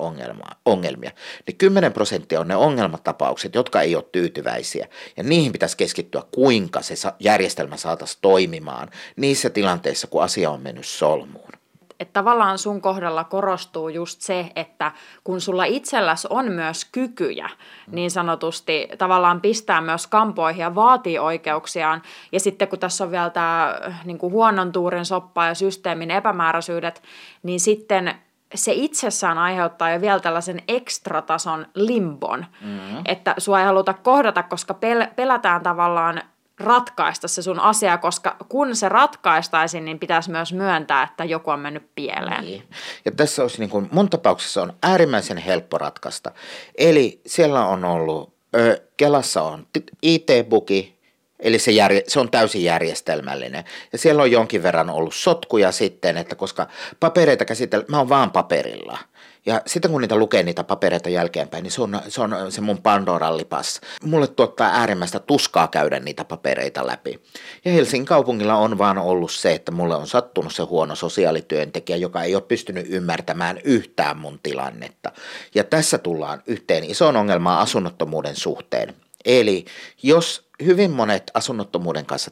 ongelmia. 0.64 1.10
Niin 1.46 1.56
10 1.58 1.92
prosenttia 1.92 2.40
on 2.40 2.48
ne 2.48 2.56
ongelmatapaukset, 2.56 3.54
jotka 3.54 3.80
ei 3.80 3.96
ole 3.96 4.04
tyytyväisiä. 4.12 4.88
Ja 5.16 5.22
niihin 5.22 5.52
pitäisi 5.52 5.76
keskittyä, 5.76 6.22
kuinka 6.34 6.82
se 6.82 6.94
järjestelmä 7.20 7.76
saataisiin 7.76 8.18
toimimaan 8.22 8.90
niissä 9.16 9.50
tilanteissa, 9.50 10.06
kun 10.06 10.22
asia 10.22 10.50
on 10.50 10.60
mennyt 10.60 10.86
solmuun 10.86 11.63
että 12.00 12.12
tavallaan 12.12 12.58
sun 12.58 12.80
kohdalla 12.80 13.24
korostuu 13.24 13.88
just 13.88 14.20
se, 14.20 14.52
että 14.56 14.92
kun 15.24 15.40
sulla 15.40 15.64
itselläs 15.64 16.26
on 16.26 16.52
myös 16.52 16.84
kykyjä 16.84 17.50
niin 17.90 18.10
sanotusti 18.10 18.88
tavallaan 18.98 19.40
pistää 19.40 19.80
myös 19.80 20.06
kampoihin 20.06 20.60
ja 20.60 20.74
vaatii 20.74 21.18
oikeuksiaan, 21.18 22.02
ja 22.32 22.40
sitten 22.40 22.68
kun 22.68 22.78
tässä 22.78 23.04
on 23.04 23.10
vielä 23.10 23.30
tämä 23.30 23.78
niin 24.04 24.18
kuin 24.18 24.32
huonon 24.32 24.72
tuurin 24.72 25.04
soppa 25.04 25.46
ja 25.46 25.54
systeemin 25.54 26.10
epämääräisyydet, 26.10 27.02
niin 27.42 27.60
sitten 27.60 28.14
se 28.54 28.72
itsessään 28.72 29.38
aiheuttaa 29.38 29.90
jo 29.90 30.00
vielä 30.00 30.20
tällaisen 30.20 30.62
ekstratason 30.68 31.66
limbon, 31.74 32.46
mm-hmm. 32.60 33.02
että 33.04 33.34
sua 33.38 33.60
ei 33.60 33.66
haluta 33.66 33.94
kohdata, 33.94 34.42
koska 34.42 34.74
pel- 34.74 35.14
pelätään 35.14 35.62
tavallaan 35.62 36.22
ratkaista 36.60 37.28
se 37.28 37.42
sun 37.42 37.60
asia, 37.60 37.98
koska 37.98 38.36
kun 38.48 38.76
se 38.76 38.88
ratkaistaisiin, 38.88 39.84
niin 39.84 39.98
pitäisi 39.98 40.30
myös 40.30 40.52
myöntää, 40.52 41.02
että 41.02 41.24
joku 41.24 41.50
on 41.50 41.60
mennyt 41.60 41.94
pieleen. 41.94 42.44
Niin. 42.44 42.62
Ja 43.04 43.12
tässä 43.12 43.42
olisi 43.42 43.58
niin 43.58 43.70
kuin, 43.70 43.88
mun 43.92 44.10
tapauksessa 44.10 44.62
on 44.62 44.72
äärimmäisen 44.82 45.36
helppo 45.36 45.78
ratkaista. 45.78 46.32
Eli 46.78 47.20
siellä 47.26 47.66
on 47.66 47.84
ollut, 47.84 48.34
ö, 48.56 48.82
Kelassa 48.96 49.42
on 49.42 49.66
IT-buki, 50.02 50.94
Eli 51.40 51.58
se, 51.58 51.70
järje, 51.70 52.02
se 52.08 52.20
on 52.20 52.30
täysin 52.30 52.64
järjestelmällinen. 52.64 53.64
Ja 53.92 53.98
siellä 53.98 54.22
on 54.22 54.30
jonkin 54.30 54.62
verran 54.62 54.90
ollut 54.90 55.14
sotkuja 55.14 55.72
sitten, 55.72 56.16
että 56.16 56.34
koska 56.34 56.66
papereita 57.00 57.44
käsitellään, 57.44 57.90
mä 57.90 57.98
oon 57.98 58.08
vaan 58.08 58.30
paperilla– 58.30 58.98
ja 59.46 59.62
sitten 59.66 59.90
kun 59.90 60.00
niitä 60.00 60.16
lukee 60.16 60.42
niitä 60.42 60.64
papereita 60.64 61.08
jälkeenpäin, 61.08 61.62
niin 61.62 61.72
se 61.72 61.82
on 61.82 62.00
se, 62.08 62.20
on 62.20 62.52
se 62.52 62.60
mun 62.60 62.82
Pandoran 62.82 63.36
lipas. 63.36 63.80
Mulle 64.04 64.26
tuottaa 64.26 64.70
äärimmäistä 64.74 65.18
tuskaa 65.18 65.68
käydä 65.68 66.00
niitä 66.00 66.24
papereita 66.24 66.86
läpi. 66.86 67.22
Ja 67.64 67.72
Helsingin 67.72 68.06
kaupungilla 68.06 68.54
on 68.54 68.78
vaan 68.78 68.98
ollut 68.98 69.32
se, 69.32 69.52
että 69.52 69.72
mulle 69.72 69.94
on 69.94 70.06
sattunut 70.06 70.54
se 70.54 70.62
huono 70.62 70.94
sosiaalityöntekijä, 70.94 71.96
joka 71.96 72.22
ei 72.22 72.34
ole 72.34 72.42
pystynyt 72.42 72.86
ymmärtämään 72.88 73.58
yhtään 73.64 74.18
mun 74.18 74.40
tilannetta. 74.42 75.12
Ja 75.54 75.64
tässä 75.64 75.98
tullaan 75.98 76.42
yhteen 76.46 76.84
isoon 76.84 77.16
ongelmaan 77.16 77.58
asunnottomuuden 77.58 78.36
suhteen. 78.36 78.94
Eli 79.24 79.64
jos 80.02 80.48
hyvin 80.64 80.90
monet 80.90 81.30
asunnottomuuden 81.34 82.06
kanssa 82.06 82.30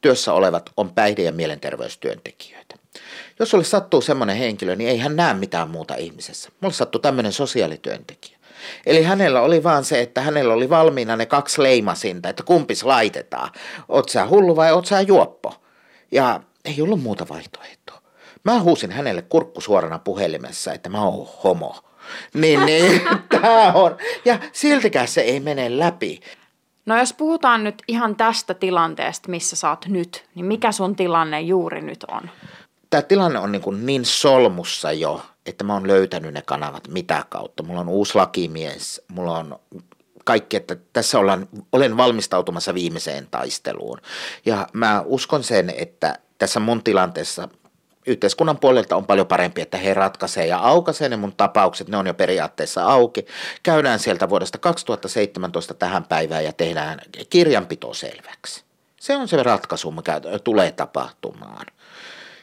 työssä 0.00 0.32
olevat 0.32 0.70
on 0.76 0.94
päihde- 0.94 1.22
ja 1.22 1.32
mielenterveystyöntekijöitä, 1.32 2.61
jos 3.42 3.50
sulle 3.50 3.64
sattuu 3.64 4.00
semmoinen 4.00 4.36
henkilö, 4.36 4.76
niin 4.76 4.90
ei 4.90 4.98
hän 4.98 5.16
näe 5.16 5.34
mitään 5.34 5.70
muuta 5.70 5.94
ihmisessä. 5.94 6.50
Mulle 6.60 6.74
sattuu 6.74 7.00
tämmöinen 7.00 7.32
sosiaalityöntekijä. 7.32 8.38
Eli 8.86 9.02
hänellä 9.02 9.40
oli 9.40 9.62
vaan 9.62 9.84
se, 9.84 10.00
että 10.00 10.20
hänellä 10.20 10.54
oli 10.54 10.70
valmiina 10.70 11.16
ne 11.16 11.26
kaksi 11.26 11.62
leimasinta, 11.62 12.28
että 12.28 12.42
kumpis 12.42 12.84
laitetaan. 12.84 13.50
Oot 13.88 14.08
sä 14.08 14.26
hullu 14.26 14.56
vai 14.56 14.72
oot 14.72 14.86
sä 14.86 15.00
juoppo? 15.00 15.54
Ja 16.12 16.40
ei 16.64 16.82
ollut 16.82 17.02
muuta 17.02 17.26
vaihtoehtoa. 17.28 18.02
Mä 18.44 18.60
huusin 18.60 18.92
hänelle 18.92 19.22
kurkku 19.22 19.60
suorana 19.60 19.98
puhelimessa, 19.98 20.72
että 20.72 20.88
mä 20.88 21.02
oon 21.02 21.28
homo. 21.44 21.76
Niin, 22.34 22.60
niin, 22.66 23.00
tää 23.40 23.72
on. 23.72 23.96
Ja 24.24 24.38
siltikään 24.52 25.08
se 25.08 25.20
ei 25.20 25.40
mene 25.40 25.78
läpi. 25.78 26.20
No 26.86 26.98
jos 26.98 27.12
puhutaan 27.12 27.64
nyt 27.64 27.82
ihan 27.88 28.16
tästä 28.16 28.54
tilanteesta, 28.54 29.30
missä 29.30 29.56
sä 29.56 29.70
oot 29.70 29.86
nyt, 29.86 30.24
niin 30.34 30.46
mikä 30.46 30.72
sun 30.72 30.96
tilanne 30.96 31.40
juuri 31.40 31.80
nyt 31.80 32.04
on? 32.04 32.30
Tämä 32.92 33.02
tilanne 33.02 33.38
on 33.38 33.52
niin, 33.52 33.62
kuin 33.62 33.86
niin 33.86 34.04
solmussa 34.04 34.92
jo, 34.92 35.22
että 35.46 35.64
mä 35.64 35.72
oon 35.72 35.86
löytänyt 35.86 36.34
ne 36.34 36.42
kanavat 36.42 36.88
mitä 36.88 37.24
kautta. 37.28 37.62
Mulla 37.62 37.80
on 37.80 37.88
uusi 37.88 38.14
lakimies, 38.14 39.02
mulla 39.08 39.38
on 39.38 39.60
kaikki, 40.24 40.56
että 40.56 40.76
tässä 40.92 41.18
ollaan, 41.18 41.48
olen 41.72 41.96
valmistautumassa 41.96 42.74
viimeiseen 42.74 43.28
taisteluun. 43.30 43.98
Ja 44.46 44.66
mä 44.72 45.02
uskon 45.06 45.44
sen, 45.44 45.72
että 45.76 46.18
tässä 46.38 46.60
mun 46.60 46.84
tilanteessa 46.84 47.48
yhteiskunnan 48.06 48.58
puolelta 48.58 48.96
on 48.96 49.06
paljon 49.06 49.26
parempi, 49.26 49.60
että 49.60 49.78
he 49.78 49.94
ratkaisee 49.94 50.46
ja 50.46 50.58
aukaisee 50.58 51.08
ne 51.08 51.16
mun 51.16 51.36
tapaukset, 51.36 51.88
ne 51.88 51.96
on 51.96 52.06
jo 52.06 52.14
periaatteessa 52.14 52.84
auki. 52.84 53.26
Käydään 53.62 53.98
sieltä 53.98 54.28
vuodesta 54.28 54.58
2017 54.58 55.74
tähän 55.74 56.04
päivään 56.04 56.44
ja 56.44 56.52
tehdään 56.52 57.00
kirjanpito 57.30 57.94
selväksi. 57.94 58.64
Se 59.00 59.16
on 59.16 59.28
se 59.28 59.42
ratkaisu, 59.42 59.90
mikä 59.90 60.20
tulee 60.44 60.72
tapahtumaan. 60.72 61.66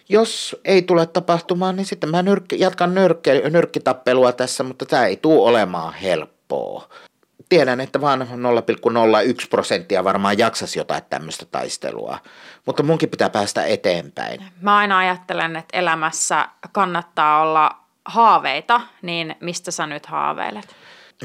Jos 0.10 0.56
ei 0.66 0.82
tule 0.82 1.06
tapahtumaan, 1.06 1.76
niin 1.76 1.86
sitten 1.86 2.10
mä 2.10 2.22
nyrkki, 2.22 2.60
jatkan 2.60 2.96
nyrkki, 2.96 3.30
nyrkkitappelua 3.50 4.32
tässä, 4.32 4.64
mutta 4.64 4.86
tämä 4.86 5.06
ei 5.06 5.18
tule 5.18 5.50
olemaan 5.50 5.94
helppoa. 5.94 6.90
Tiedän, 7.50 7.82
että 7.82 8.02
vaan 8.02 8.22
0,01 8.22 8.28
prosenttia 9.50 10.04
varmaan 10.04 10.38
jaksasi 10.38 10.80
jotain 10.80 11.04
tämmöistä 11.10 11.46
taistelua, 11.46 12.18
mutta 12.66 12.84
munkin 12.84 13.10
pitää 13.10 13.30
päästä 13.30 13.66
eteenpäin. 13.66 14.46
Mä 14.62 14.78
aina 14.78 14.98
ajattelen, 14.98 15.56
että 15.56 15.78
elämässä 15.78 16.48
kannattaa 16.72 17.42
olla 17.42 17.72
haaveita, 18.06 18.82
niin 19.02 19.36
mistä 19.40 19.72
sä 19.72 19.88
nyt 19.88 20.06
haaveilet? 20.06 20.76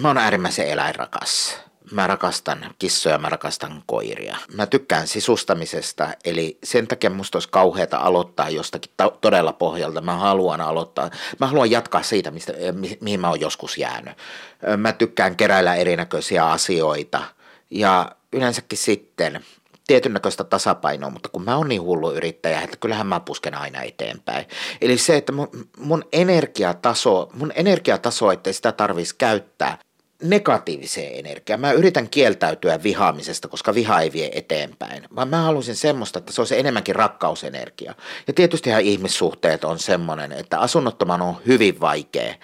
Mä 0.00 0.08
oon 0.08 0.18
äärimmäisen 0.18 0.68
eläinrakas 0.68 1.60
mä 1.90 2.06
rakastan 2.06 2.74
kissoja, 2.78 3.18
mä 3.18 3.28
rakastan 3.28 3.82
koiria. 3.86 4.36
Mä 4.54 4.66
tykkään 4.66 5.06
sisustamisesta, 5.06 6.08
eli 6.24 6.58
sen 6.64 6.86
takia 6.86 7.10
musta 7.10 7.36
olisi 7.36 7.48
kauheata 7.48 7.96
aloittaa 7.98 8.50
jostakin 8.50 8.92
ta- 8.96 9.12
todella 9.20 9.52
pohjalta. 9.52 10.00
Mä 10.00 10.16
haluan 10.16 10.60
aloittaa, 10.60 11.10
mä 11.40 11.46
haluan 11.46 11.70
jatkaa 11.70 12.02
siitä, 12.02 12.30
mistä, 12.30 12.52
mi- 12.72 12.98
mihin 13.00 13.20
mä 13.20 13.28
oon 13.28 13.40
joskus 13.40 13.78
jäänyt. 13.78 14.14
Mä 14.76 14.92
tykkään 14.92 15.36
keräillä 15.36 15.74
erinäköisiä 15.74 16.46
asioita 16.46 17.22
ja 17.70 18.12
yleensäkin 18.32 18.78
sitten 18.78 19.44
tietyn 19.86 20.12
näköistä 20.12 20.44
tasapainoa, 20.44 21.10
mutta 21.10 21.28
kun 21.28 21.44
mä 21.44 21.56
oon 21.56 21.68
niin 21.68 21.82
hullu 21.82 22.12
yrittäjä, 22.12 22.60
että 22.60 22.76
kyllähän 22.76 23.06
mä 23.06 23.20
pusken 23.20 23.54
aina 23.54 23.82
eteenpäin. 23.82 24.46
Eli 24.80 24.98
se, 24.98 25.16
että 25.16 25.32
mun, 25.32 25.48
mun 25.78 26.04
energiataso, 26.12 27.30
mun 27.34 27.52
energiataso, 27.54 28.32
ettei 28.32 28.52
sitä 28.52 28.72
tarvitsisi 28.72 29.16
käyttää 29.18 29.78
negatiiviseen 30.24 31.18
energiaan. 31.18 31.60
Mä 31.60 31.72
yritän 31.72 32.08
kieltäytyä 32.08 32.82
vihaamisesta, 32.82 33.48
koska 33.48 33.74
viha 33.74 34.00
ei 34.00 34.12
vie 34.12 34.30
eteenpäin, 34.32 35.04
vaan 35.16 35.28
mä 35.28 35.42
haluaisin 35.42 35.76
semmoista, 35.76 36.18
että 36.18 36.32
se 36.32 36.40
olisi 36.40 36.58
enemmänkin 36.58 36.96
rakkausenergia. 36.96 37.94
Ja 38.26 38.32
tietystihän 38.32 38.82
ihmissuhteet 38.82 39.64
on 39.64 39.78
semmoinen, 39.78 40.32
että 40.32 40.58
asunnottoman 40.58 41.22
on 41.22 41.36
hyvin 41.46 41.80
vaikea 41.80 42.34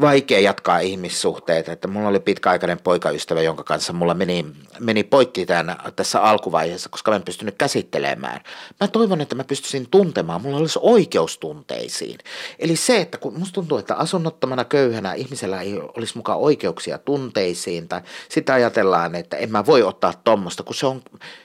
vaikea 0.00 0.40
jatkaa 0.40 0.78
ihmissuhteita. 0.78 1.72
Että 1.72 1.88
mulla 1.88 2.08
oli 2.08 2.20
pitkäaikainen 2.20 2.80
poikaystävä, 2.80 3.42
jonka 3.42 3.64
kanssa 3.64 3.92
mulla 3.92 4.14
meni, 4.14 4.46
meni 4.80 5.04
poikki 5.04 5.46
tämän, 5.46 5.76
tässä 5.96 6.22
alkuvaiheessa, 6.22 6.88
koska 6.88 7.10
mä 7.10 7.16
en 7.16 7.22
pystynyt 7.22 7.54
käsittelemään. 7.58 8.40
Mä 8.80 8.88
toivon, 8.88 9.20
että 9.20 9.34
mä 9.34 9.44
pystyisin 9.44 9.86
tuntemaan, 9.90 10.42
mulla 10.42 10.56
olisi 10.56 10.78
oikeus 10.82 11.38
tunteisiin. 11.38 12.18
Eli 12.58 12.76
se, 12.76 13.00
että 13.00 13.18
kun 13.18 13.38
musta 13.38 13.54
tuntuu, 13.54 13.78
että 13.78 13.94
asunnottomana 13.94 14.64
köyhänä 14.64 15.14
ihmisellä 15.14 15.60
ei 15.60 15.80
olisi 15.96 16.16
mukaan 16.16 16.38
oikeuksia 16.38 16.98
tunteisiin, 16.98 17.88
tai 17.88 18.00
sitä 18.28 18.54
ajatellaan, 18.54 19.14
että 19.14 19.36
en 19.36 19.52
mä 19.52 19.66
voi 19.66 19.82
ottaa 19.82 20.12
tuommoista, 20.24 20.62
kun 20.62 20.74
se 20.74 20.86
on, 20.86 21.02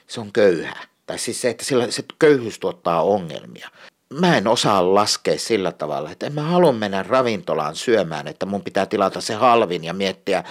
se 0.07 0.21
on 0.21 0.31
köyhä. 0.31 0.77
Tai 1.05 1.17
siis 1.19 1.41
se, 1.41 1.49
että 1.49 1.65
sillä, 1.65 1.91
se 1.91 2.03
köyhyys 2.19 2.59
tuottaa 2.59 3.03
ongelmia 3.03 3.69
mä 4.19 4.37
en 4.37 4.47
osaa 4.47 4.95
laskea 4.95 5.39
sillä 5.39 5.71
tavalla, 5.71 6.11
että 6.11 6.25
en 6.25 6.33
mä 6.33 6.41
halua 6.41 6.71
mennä 6.71 7.03
ravintolaan 7.03 7.75
syömään, 7.75 8.27
että 8.27 8.45
mun 8.45 8.63
pitää 8.63 8.85
tilata 8.85 9.21
se 9.21 9.33
halvin 9.33 9.83
ja 9.83 9.93
miettiä, 9.93 10.43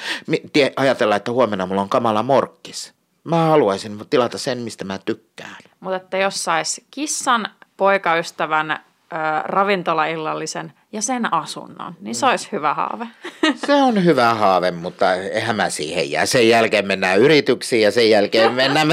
ajatella, 0.77 1.17
että 1.17 1.33
huomenna 1.33 1.67
mulla 1.67 1.83
on 1.83 1.89
kamala 1.89 2.23
morkkis. 2.23 2.95
Mä 3.25 3.37
haluaisin 3.37 3.99
tilata 4.11 4.39
sen, 4.39 4.59
mistä 4.59 4.85
mä 4.85 4.99
tykkään. 4.99 5.57
Mutta 5.81 5.97
että 5.97 6.17
jos 6.17 6.45
sais 6.45 6.81
kissan, 6.91 7.49
poikaystävän, 7.77 8.85
ravintolaillallisen 9.45 10.73
ja 10.93 11.03
sen 11.03 11.35
asunnon, 11.35 11.97
niin 12.01 12.15
se 12.15 12.27
olisi 12.27 12.49
hyvä 12.53 12.75
haave. 12.75 13.07
Se 13.67 13.75
on 13.75 14.05
hyvä 14.05 14.35
haave, 14.35 14.71
mutta 14.71 15.15
eihän 15.15 15.57
mä 15.57 15.71
siihen 15.71 16.11
jää. 16.11 16.27
Sen 16.27 16.49
jälkeen 16.49 16.87
mennään 16.87 17.19
yrityksiin 17.19 17.83
ja 17.83 17.91
sen 17.91 18.11
jälkeen 18.11 18.53
mennään. 18.63 18.89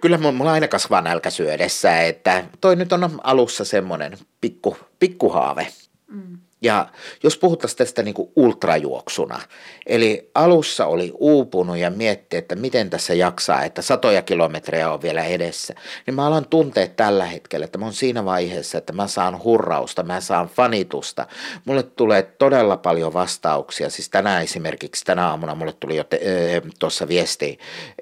Kyllä 0.00 0.18
mulla 0.18 0.52
aina 0.52 0.68
kasvaa 0.68 1.00
nälkä 1.00 1.30
syödessä, 1.30 2.02
että 2.02 2.44
toi 2.60 2.76
nyt 2.76 2.92
on 2.92 3.20
alussa 3.22 3.64
semmoinen 3.64 4.18
pikku, 4.40 4.76
pikku 4.98 5.28
haave. 5.28 5.62
Mm. 5.62 5.83
Ja 6.64 6.88
jos 7.22 7.38
puhuttaisiin 7.38 7.78
tästä 7.78 8.02
niin 8.02 8.14
kuin 8.14 8.32
ultrajuoksuna, 8.36 9.40
eli 9.86 10.30
alussa 10.34 10.86
oli 10.86 11.12
uupunut 11.18 11.76
ja 11.76 11.90
mietti, 11.90 12.36
että 12.36 12.56
miten 12.56 12.90
tässä 12.90 13.14
jaksaa, 13.14 13.64
että 13.64 13.82
satoja 13.82 14.22
kilometrejä 14.22 14.90
on 14.90 15.02
vielä 15.02 15.24
edessä, 15.24 15.74
niin 16.06 16.14
mä 16.14 16.26
alan 16.26 16.46
tuntea 16.46 16.86
tällä 16.86 17.24
hetkellä, 17.26 17.64
että 17.64 17.78
mä 17.78 17.84
oon 17.84 17.94
siinä 17.94 18.24
vaiheessa, 18.24 18.78
että 18.78 18.92
mä 18.92 19.06
saan 19.06 19.44
hurrausta, 19.44 20.02
mä 20.02 20.20
saan 20.20 20.48
fanitusta. 20.48 21.26
Mulle 21.64 21.82
tulee 21.82 22.22
todella 22.22 22.76
paljon 22.76 23.12
vastauksia, 23.12 23.90
siis 23.90 24.08
tänään 24.08 24.42
esimerkiksi, 24.42 25.04
tänä 25.04 25.28
aamuna 25.28 25.54
mulle 25.54 25.72
tuli 25.72 25.96
jo 25.96 26.04
tuossa 26.78 27.08
viesti 27.08 27.58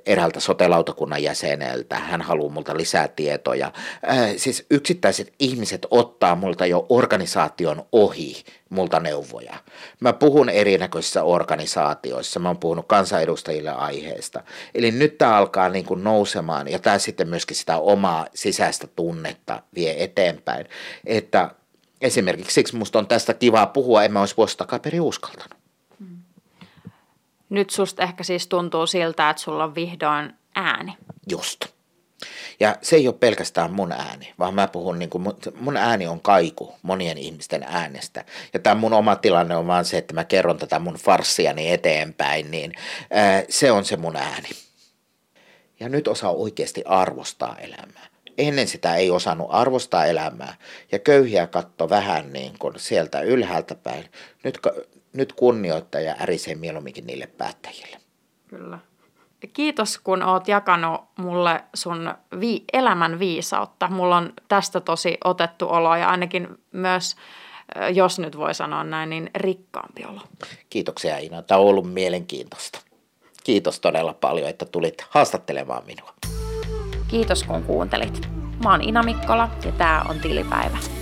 eräältä 0.06 0.40
sotelautakunnan 0.40 1.22
jäseneltä, 1.22 1.98
hän 1.98 2.22
haluaa 2.22 2.52
multa 2.52 2.76
lisää 2.76 3.08
tietoja. 3.08 3.72
Äh, 4.10 4.32
siis 4.36 4.66
yksittäiset 4.70 5.32
ihmiset 5.38 5.86
ottaa 5.90 6.34
multa 6.34 6.66
jo 6.66 6.86
organisaation 6.88 7.82
ohi 7.92 8.44
multa 8.68 9.00
neuvoja. 9.00 9.54
Mä 10.00 10.12
puhun 10.12 10.48
erinäköisissä 10.48 11.22
organisaatioissa, 11.22 12.40
mä 12.40 12.48
oon 12.48 12.58
puhunut 12.58 12.86
kansanedustajille 12.88 13.70
aiheesta. 13.70 14.42
Eli 14.74 14.90
nyt 14.90 15.18
tämä 15.18 15.36
alkaa 15.36 15.68
niin 15.68 15.84
kuin 15.84 16.04
nousemaan 16.04 16.68
ja 16.68 16.78
tämä 16.78 16.98
sitten 16.98 17.28
myöskin 17.28 17.56
sitä 17.56 17.76
omaa 17.76 18.26
sisäistä 18.34 18.86
tunnetta 18.86 19.62
vie 19.74 20.04
eteenpäin. 20.04 20.66
Että 21.06 21.50
esimerkiksi 22.00 22.54
siksi 22.54 22.76
musta 22.76 22.98
on 22.98 23.06
tästä 23.06 23.34
kivaa 23.34 23.66
puhua, 23.66 24.04
en 24.04 24.12
mä 24.12 24.20
olisi 24.20 24.36
vuosi 24.36 24.56
takaperin 24.56 25.00
uskaltanut. 25.00 25.62
Nyt 27.48 27.70
susta 27.70 28.02
ehkä 28.02 28.24
siis 28.24 28.46
tuntuu 28.46 28.86
siltä, 28.86 29.30
että 29.30 29.42
sulla 29.42 29.64
on 29.64 29.74
vihdoin 29.74 30.32
ääni. 30.54 30.96
Just. 31.30 31.71
Ja 32.60 32.76
se 32.82 32.96
ei 32.96 33.08
ole 33.08 33.16
pelkästään 33.20 33.72
mun 33.72 33.92
ääni, 33.92 34.34
vaan 34.38 34.54
mä 34.54 34.68
puhun, 34.68 34.98
niin 34.98 35.10
kuin, 35.10 35.24
mun 35.60 35.76
ääni 35.76 36.06
on 36.06 36.20
kaiku 36.20 36.74
monien 36.82 37.18
ihmisten 37.18 37.62
äänestä. 37.62 38.24
Ja 38.52 38.58
tämä 38.58 38.74
mun 38.74 38.92
oma 38.92 39.16
tilanne 39.16 39.56
on 39.56 39.66
vaan 39.66 39.84
se, 39.84 39.98
että 39.98 40.14
mä 40.14 40.24
kerron 40.24 40.58
tätä 40.58 40.78
mun 40.78 40.94
farssiani 40.94 41.72
eteenpäin, 41.72 42.50
niin 42.50 42.72
ää, 43.10 43.42
se 43.48 43.72
on 43.72 43.84
se 43.84 43.96
mun 43.96 44.16
ääni. 44.16 44.48
Ja 45.80 45.88
nyt 45.88 46.08
osaa 46.08 46.30
oikeasti 46.32 46.82
arvostaa 46.84 47.56
elämää. 47.58 48.06
Ennen 48.38 48.68
sitä 48.68 48.96
ei 48.96 49.10
osannut 49.10 49.48
arvostaa 49.50 50.06
elämää 50.06 50.56
ja 50.92 50.98
köyhiä 50.98 51.46
katto 51.46 51.90
vähän 51.90 52.32
niin 52.32 52.52
kuin 52.58 52.74
sieltä 52.76 53.20
ylhäältä 53.20 53.74
päin. 53.74 54.04
Nyt, 54.44 54.58
nyt 55.12 55.32
kunnioittaa 55.32 56.00
ja 56.00 56.16
ärisee 56.20 56.54
mieluumminkin 56.54 57.06
niille 57.06 57.26
päättäjille. 57.26 57.96
Kyllä. 58.48 58.78
Kiitos, 59.52 59.98
kun 59.98 60.22
oot 60.22 60.48
jakanut 60.48 61.00
mulle 61.18 61.64
sun 61.74 62.14
vi- 62.40 62.64
elämän 62.72 63.18
viisautta. 63.18 63.88
Mulla 63.88 64.16
on 64.16 64.32
tästä 64.48 64.80
tosi 64.80 65.18
otettu 65.24 65.68
olo 65.68 65.96
ja 65.96 66.08
ainakin 66.08 66.48
myös, 66.72 67.16
jos 67.94 68.18
nyt 68.18 68.36
voi 68.36 68.54
sanoa 68.54 68.84
näin, 68.84 69.10
niin 69.10 69.30
rikkaampi 69.34 70.04
olo. 70.04 70.20
Kiitoksia 70.70 71.18
Ina. 71.18 71.42
Tämä 71.42 71.58
on 71.58 71.66
ollut 71.66 71.92
mielenkiintoista. 71.92 72.80
Kiitos 73.44 73.80
todella 73.80 74.14
paljon, 74.14 74.48
että 74.48 74.64
tulit 74.64 75.04
haastattelemaan 75.10 75.82
minua. 75.86 76.14
Kiitos 77.08 77.42
kun 77.42 77.62
kuuntelit. 77.62 78.28
Mä 78.64 78.70
oon 78.70 78.82
Ina 78.82 79.02
Mikkola 79.02 79.48
ja 79.64 79.72
tää 79.72 80.02
on 80.08 80.20
Tilipäivä. 80.20 81.01